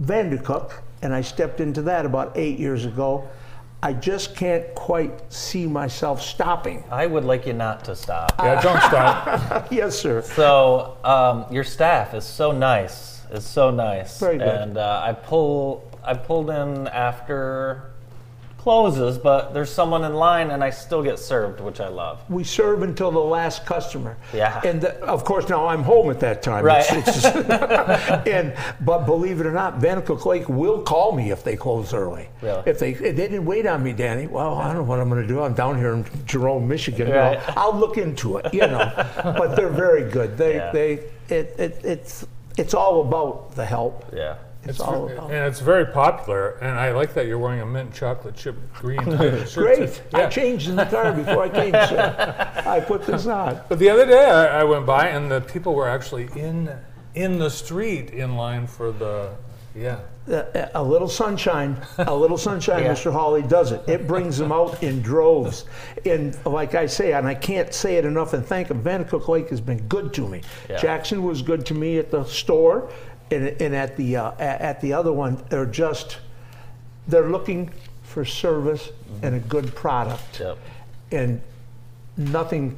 [0.03, 3.29] Vandercook, and I stepped into that about eight years ago.
[3.85, 6.85] I just can't quite see myself stopping.
[6.89, 8.33] I would like you not to stop.
[8.39, 9.73] Yeah, don't stop.
[9.73, 10.23] yes, sir.
[10.23, 13.25] So um, your staff is so nice.
[13.33, 14.21] Is so nice.
[14.21, 14.47] Very good.
[14.47, 17.92] And uh, I pull I pulled in after
[18.63, 22.21] closes, but there's someone in line and I still get served, which I love.
[22.31, 24.17] We serve until the last customer.
[24.33, 24.61] Yeah.
[24.65, 26.65] And the, of course, now I'm home at that time.
[26.65, 26.85] Right.
[26.93, 31.57] It's- it's- and but believe it or not, Vandercook Lake will call me if they
[31.57, 32.29] close early.
[32.41, 32.63] Really?
[32.67, 34.29] If they if they didn't wait on me, Danny.
[34.29, 35.43] Well, I don't know what I'm going to do.
[35.43, 37.11] I'm down here in Jerome, Michigan.
[37.11, 37.41] Right.
[37.57, 38.55] I'll look into it.
[38.55, 38.93] You know.
[39.25, 40.39] but they're very good.
[40.39, 40.71] They Yeah.
[40.73, 40.93] they
[41.29, 44.05] it, it it's it's all about the help.
[44.15, 44.37] Yeah.
[44.65, 45.31] It's, all about.
[45.31, 46.51] and it's very popular.
[46.59, 49.03] And I like that you're wearing a mint chocolate chip green
[49.47, 49.55] shirt.
[49.55, 50.03] Great.
[50.13, 52.63] I changed in the car before I came, sir.
[52.65, 53.61] I put this on.
[53.69, 56.71] But the other day I, I went by and the people were actually in
[57.15, 59.31] in the street in line for the
[59.75, 60.01] yeah.
[60.29, 62.93] a, uh, a little sunshine, a little sunshine, Yeah.
[62.93, 63.13] Mr.
[63.13, 63.83] Hawley does it.
[63.89, 65.65] It brings them out in droves.
[66.05, 69.49] And like I say, and I can't say it enough and thank them, Vandercook Lake
[69.49, 70.43] has been good to me.
[70.69, 70.79] Yeah.
[70.79, 72.91] Jackson was good to me at the store,
[73.33, 76.19] and, and at the uh, at the other one, they're just
[77.09, 77.71] they're looking
[78.03, 78.91] for service
[79.23, 80.59] and a good product, Yep.
[81.13, 81.41] and
[82.17, 82.77] nothing.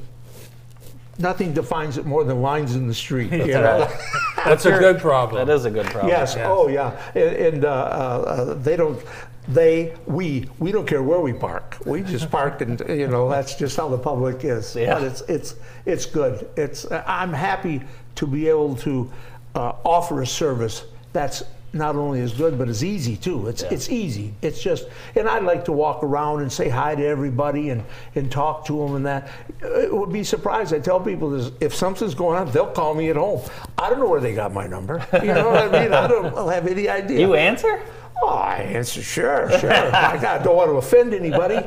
[1.17, 3.31] Nothing defines it more than lines in the street.
[3.31, 3.79] you know?
[3.87, 3.99] right.
[4.43, 5.47] That's a good problem.
[5.47, 6.09] That is a good problem.
[6.09, 6.33] Yes.
[6.35, 6.45] Yes.
[6.45, 7.01] Oh, yeah.
[7.15, 9.01] And, and uh, uh, they don't.
[9.47, 11.77] They we we don't care where we park.
[11.85, 14.75] We just park, and you know that's just how the public is.
[14.75, 14.95] Yeah.
[14.95, 16.49] But it's it's it's good.
[16.57, 17.81] It's I'm happy
[18.15, 19.09] to be able to
[19.55, 20.83] uh, offer a service
[21.13, 21.43] that's
[21.73, 23.47] not only as good but as easy too.
[23.47, 23.69] It's Yeah.
[23.71, 24.33] it's easy.
[24.41, 24.85] It's just,
[25.15, 27.83] and I like to walk around and say hi to everybody and
[28.15, 29.27] and talk to them and that.
[29.61, 30.73] It would be surprised.
[30.73, 33.41] I tell people this, if something's going on, they'll call me at home.
[33.77, 35.05] I don't know where they got my number.
[35.13, 35.91] You know what I mean?
[35.93, 37.19] I don't have any idea.
[37.19, 37.81] You answer?
[38.23, 39.69] Oh, I answer, sure, sure.
[39.69, 41.55] My God, I don't want to offend anybody.
[41.57, 41.65] and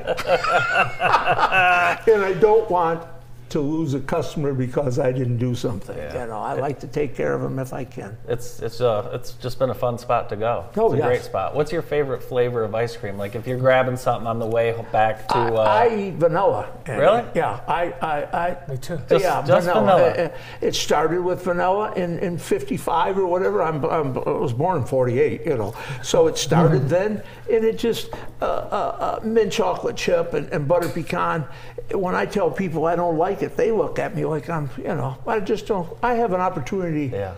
[2.25, 3.05] I don't want
[3.51, 5.97] to lose a customer because I didn't do something.
[5.97, 6.23] Yeah.
[6.23, 8.17] You know, I like to take care of them if I can.
[8.29, 10.67] It's it's uh it's just been a fun spot to go.
[10.77, 11.07] Oh, it's a yes.
[11.07, 11.55] great spot.
[11.55, 13.17] What's your favorite flavor of ice cream?
[13.17, 16.69] Like if you're grabbing something on the way back to I, uh, I eat vanilla.
[16.87, 17.25] Really?
[17.35, 18.99] Yeah, I, I, I Me too.
[19.09, 20.11] Just- yeah, just vanilla.
[20.11, 20.29] Uh,
[20.61, 23.63] It started with vanilla in, in 55 or whatever.
[23.63, 25.75] I'm, I'm, I was born in 48, you know.
[26.03, 30.67] So it started then, and it just, uh, uh, uh, mint chocolate chip and, and
[30.67, 31.45] butter pecan.
[31.93, 34.85] When I tell people I don't like it, they look at me like I'm, you
[34.85, 37.35] know, I just don't, I have an opportunity yeah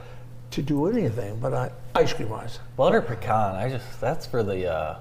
[0.50, 2.58] to do anything, but I, ice cream wise.
[2.76, 3.54] butter pecan.
[3.54, 4.98] I just that's for the uh,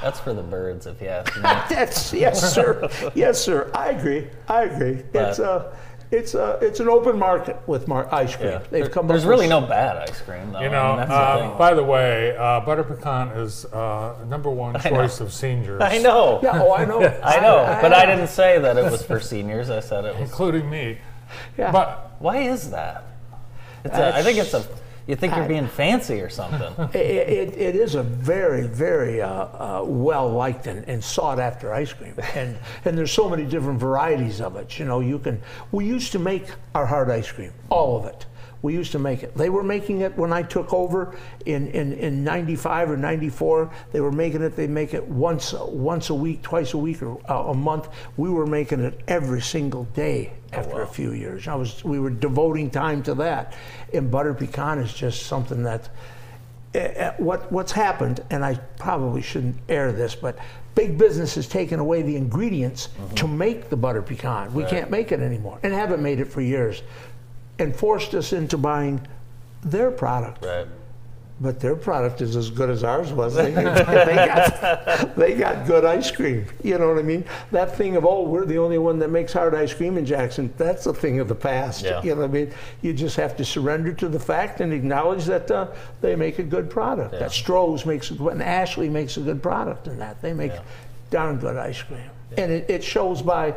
[0.00, 1.42] that's for the birds if you ask me.
[1.68, 2.88] That's yes, sir.
[3.14, 3.70] yes, sir.
[3.74, 4.26] I agree.
[4.48, 5.02] I agree.
[5.12, 5.76] It's a,
[6.12, 8.48] it's a, it's an open market with mar- ice cream.
[8.50, 8.58] Yeah.
[8.70, 9.06] They've There- come.
[9.08, 10.60] there's really with, no bad ice cream though.
[10.60, 14.14] You I know, mean, that's the uh, by the way, uh, butter pecan is uh,
[14.28, 16.38] number one choice of seniors, I know.
[16.42, 16.62] Yeah.
[16.62, 17.00] Oh, I know.
[17.24, 19.70] I know, but I didn't say that it was for seniors.
[19.70, 20.28] I said it was.
[20.28, 20.98] including me.
[21.56, 21.72] Yeah.
[21.72, 23.04] But Why is that?
[23.84, 24.64] It's a, I think it's a.
[25.06, 26.72] You think you're being fancy or something?
[26.94, 31.72] It, it, it is a very, very uh, uh, well liked and, and sought after
[31.72, 34.78] ice cream, and and there's so many different varieties of it.
[34.78, 35.40] You know, you can.
[35.72, 38.26] We used to make our hard ice cream, all of it.
[38.62, 39.36] We used to make it.
[39.36, 43.70] They were making it when I took over in, in, in 95 or 94.
[43.90, 47.20] They were making it, they make it once, once a week, twice a week, or
[47.28, 47.88] uh, a month.
[48.16, 51.48] We were making it every single day after a few years.
[51.48, 53.54] I was, we were devoting time to that.
[53.92, 55.88] And butter pecan is just something that
[56.74, 60.38] uh, what what's happened, and I probably shouldn't air this, but
[60.74, 64.54] big business has taken away the ingredients to make the butter pecan.
[64.54, 66.82] We can't make it anymore, and haven't made it for years,
[67.58, 69.06] and forced us into buying
[69.62, 70.44] their product.
[70.44, 70.66] Right.
[71.40, 73.34] But their product is as good as ours was.
[73.42, 76.46] They, they got, they got good ice cream.
[76.62, 77.24] You know what I mean?
[77.50, 80.52] That thing of, oh, we're the only one that makes hard ice cream in Jackson,
[80.56, 81.84] that's a thing of the past.
[81.84, 82.00] Yeah.
[82.02, 82.52] You know what I mean?
[82.82, 85.68] You just have to surrender to the fact and acknowledge that uh,
[86.00, 87.14] they make a good product.
[87.14, 87.20] Yeah.
[87.20, 90.22] That Stroh's makes a good, and Ashley makes a good product in that.
[90.22, 90.62] They make Yeah.
[91.10, 92.08] darn good ice cream.
[92.38, 93.54] And it, it shows by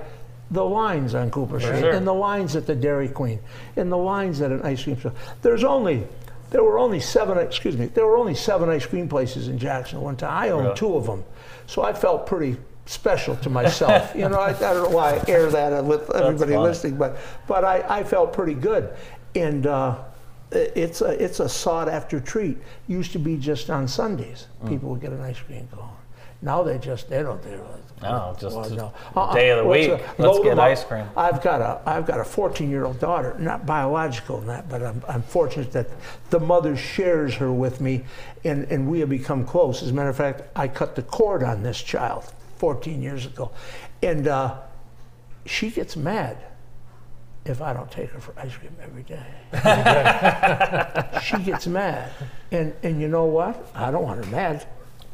[0.52, 1.92] the lines on Cooper Street, sure.
[1.92, 3.40] and the lines at the Dairy Queen,
[3.76, 5.16] and the lines at an ice cream shop.
[5.42, 6.08] There's only,
[6.52, 9.98] there were only seven, excuse me, there were only seven ice cream places in Jackson
[9.98, 10.32] at one time.
[10.32, 10.78] I owned Really?
[10.78, 11.24] two of them.
[11.68, 14.14] So I felt pretty special to myself.
[14.16, 17.18] you know, I, I don't know why I air that with everybody listening, but,
[17.48, 18.94] but I, I felt pretty good.
[19.34, 19.98] And uh,
[20.52, 22.58] it's a, it's a sought after treat.
[22.88, 24.70] Used to be just on Sundays, Mm.
[24.70, 25.90] people would get an ice cream cone.
[26.46, 27.66] Now they just, they don't, they don't.
[28.04, 28.94] No, just Well, no.
[29.16, 29.34] Uh-uh.
[29.34, 30.00] day of the What's week.
[30.00, 31.06] a- Let's get ice cream.
[31.18, 35.02] I've got a I've got a 14 year old daughter, not biological that, but I'm,
[35.08, 35.88] I'm fortunate that
[36.30, 38.04] the mother shares her with me,
[38.44, 39.82] and, and we have become close.
[39.82, 43.50] As a matter of fact, I cut the cord on this child 14 years ago,
[44.04, 44.58] and uh,
[45.48, 46.38] she gets mad
[47.46, 49.26] if I don't take her for ice cream every day.
[51.24, 52.12] she gets mad,
[52.52, 53.68] and and you know what?
[53.74, 54.68] I don't want her mad.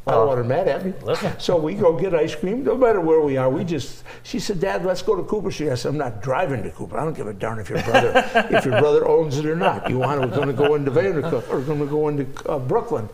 [0.08, 0.94] I don't want her mad at me.
[1.04, 1.40] Listen.
[1.40, 3.50] So we go get ice cream, no matter where we are.
[3.52, 5.70] We just, she said, Dad, let's go to Cooper Street.
[5.70, 6.98] I said, I'm not driving to Cooper.
[6.98, 8.12] I don't give a darn if your brother,
[8.50, 9.90] if your brother owns it or not.
[9.92, 12.58] You want to, we're going to go into Vandercook or going to go into uh,
[12.58, 13.08] Brooklyn.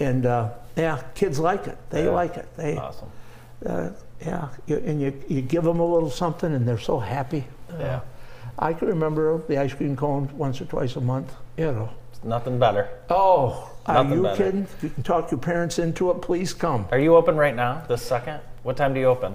[0.00, 1.78] And uh, yeah, kids like it.
[1.88, 2.10] They Yeah.
[2.10, 2.46] like it.
[2.56, 3.08] They, Awesome.
[3.64, 3.90] uh,
[4.20, 7.44] yeah, you, and you, you give them a little something and they're so happy.
[7.78, 8.00] Yeah.
[8.58, 11.88] I can remember the ice cream cone once or twice a month, you know.
[12.22, 12.88] Nothing better.
[13.10, 14.36] Oh, are you better.
[14.36, 14.62] kidding?
[14.62, 16.86] If you can talk your parents into it, please come.
[16.90, 18.40] Are you open right now, this second?
[18.62, 19.34] What time do you open?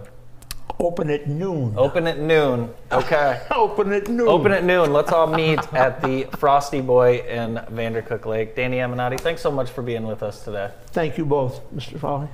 [0.80, 1.74] Open at noon.
[1.78, 2.70] Open at noon.
[2.91, 3.41] Okay.
[3.52, 4.30] Open at noon.
[4.30, 4.93] Open at noon.
[4.93, 8.56] Let's all meet at the Frosty Boy in Vandercook Lake.
[8.56, 10.72] Danny Amanati, thanks so much for being with us today.
[10.91, 12.00] Thank you both, Mr.
[12.00, 12.30] Foley.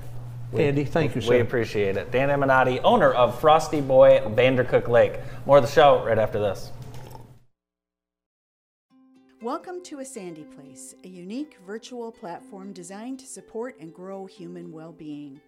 [0.53, 2.11] Andy, thank you, We appreciate it.
[2.11, 5.19] Dan Amanati, owner of Frosty Boy Vandercook Lake.
[5.45, 6.71] More of the show right after this.
[9.41, 14.71] Welcome to A Sandy Place, a unique virtual platform designed to support and grow human
[14.71, 15.41] well being.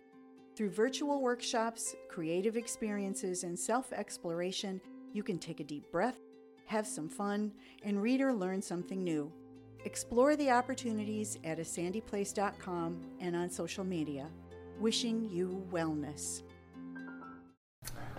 [0.58, 4.82] Through virtual workshops, creative experiences, and self exploration,
[5.14, 6.18] you can take a deep breath,
[6.66, 9.32] have some fun, and read or learn something new.
[9.86, 14.28] Explore the opportunities at asandyplace.com and on social media.
[14.82, 16.44] Wishing you wellness.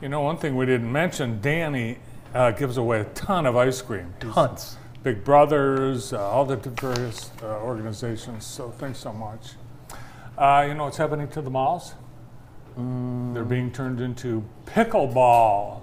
[0.00, 1.98] You know, one thing we didn't mention, Danny
[2.34, 4.14] uh, gives away a ton of ice cream.
[4.22, 4.78] He's Tons.
[5.08, 8.44] Big Brothers, uh, all the various uh, organizations.
[8.44, 9.52] So thanks so much.
[10.36, 11.94] Uh, you know what's happening to the malls?
[12.76, 15.80] They're being turned into pickleball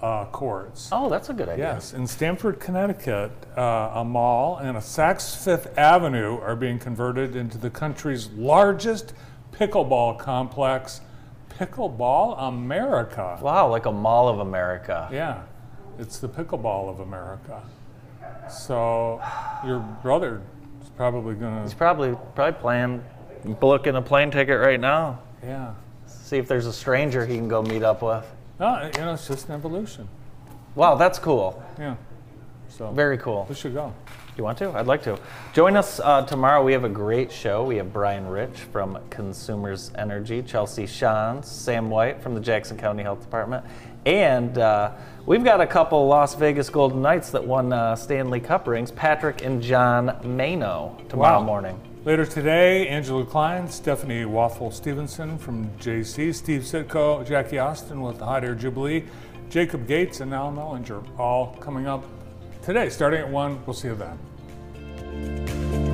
[0.00, 0.88] uh, courts.
[0.90, 1.74] Oh, that's a good idea.
[1.74, 7.36] Yes, in Stamford, Connecticut, uh, a mall and a Saks Fifth Avenue are being converted
[7.36, 9.12] into the country's largest
[9.52, 11.02] pickleball complex,
[11.50, 13.38] Pickleball America.
[13.42, 15.10] Wow, like a Mall of America.
[15.12, 15.42] Yeah,
[15.98, 17.62] it's the pickleball of America.
[18.50, 19.20] So
[19.64, 20.42] your brother
[20.82, 21.62] is probably gonna.
[21.62, 23.04] He's probably probably playing,
[23.60, 25.20] booking a plane ticket right now.
[25.42, 25.74] Yeah.
[26.06, 28.24] See if there's a stranger he can go meet up with.
[28.60, 30.08] No, you know, it's just an evolution.
[30.74, 31.62] Wow, that's cool.
[31.78, 31.96] Yeah.
[32.68, 33.46] So Very cool.
[33.48, 33.92] we should go.
[34.38, 34.70] You want to?
[34.70, 35.18] I'd like to.
[35.52, 36.64] Join us uh, tomorrow.
[36.64, 37.64] We have a great show.
[37.64, 43.02] We have Brian Rich from Consumers Energy, Chelsea Shans, Sam White from the Jackson County
[43.02, 43.62] Health Department,
[44.06, 44.92] and uh,
[45.26, 49.42] we've got a couple Las Vegas Golden Knights that won uh, Stanley Cup rings, Patrick
[49.44, 51.44] and John Mano, tomorrow Wow.
[51.44, 51.80] morning.
[52.04, 58.24] Later today, Angela Klein, Stephanie Waffle Stevenson from JC, Steve Sitko, Jackie Austin with the
[58.24, 59.04] Hot Air Jubilee,
[59.50, 62.04] Jacob Gates, and Al Mellinger, all coming up
[62.62, 63.64] today, starting at 1.
[63.66, 65.91] We'll see you then.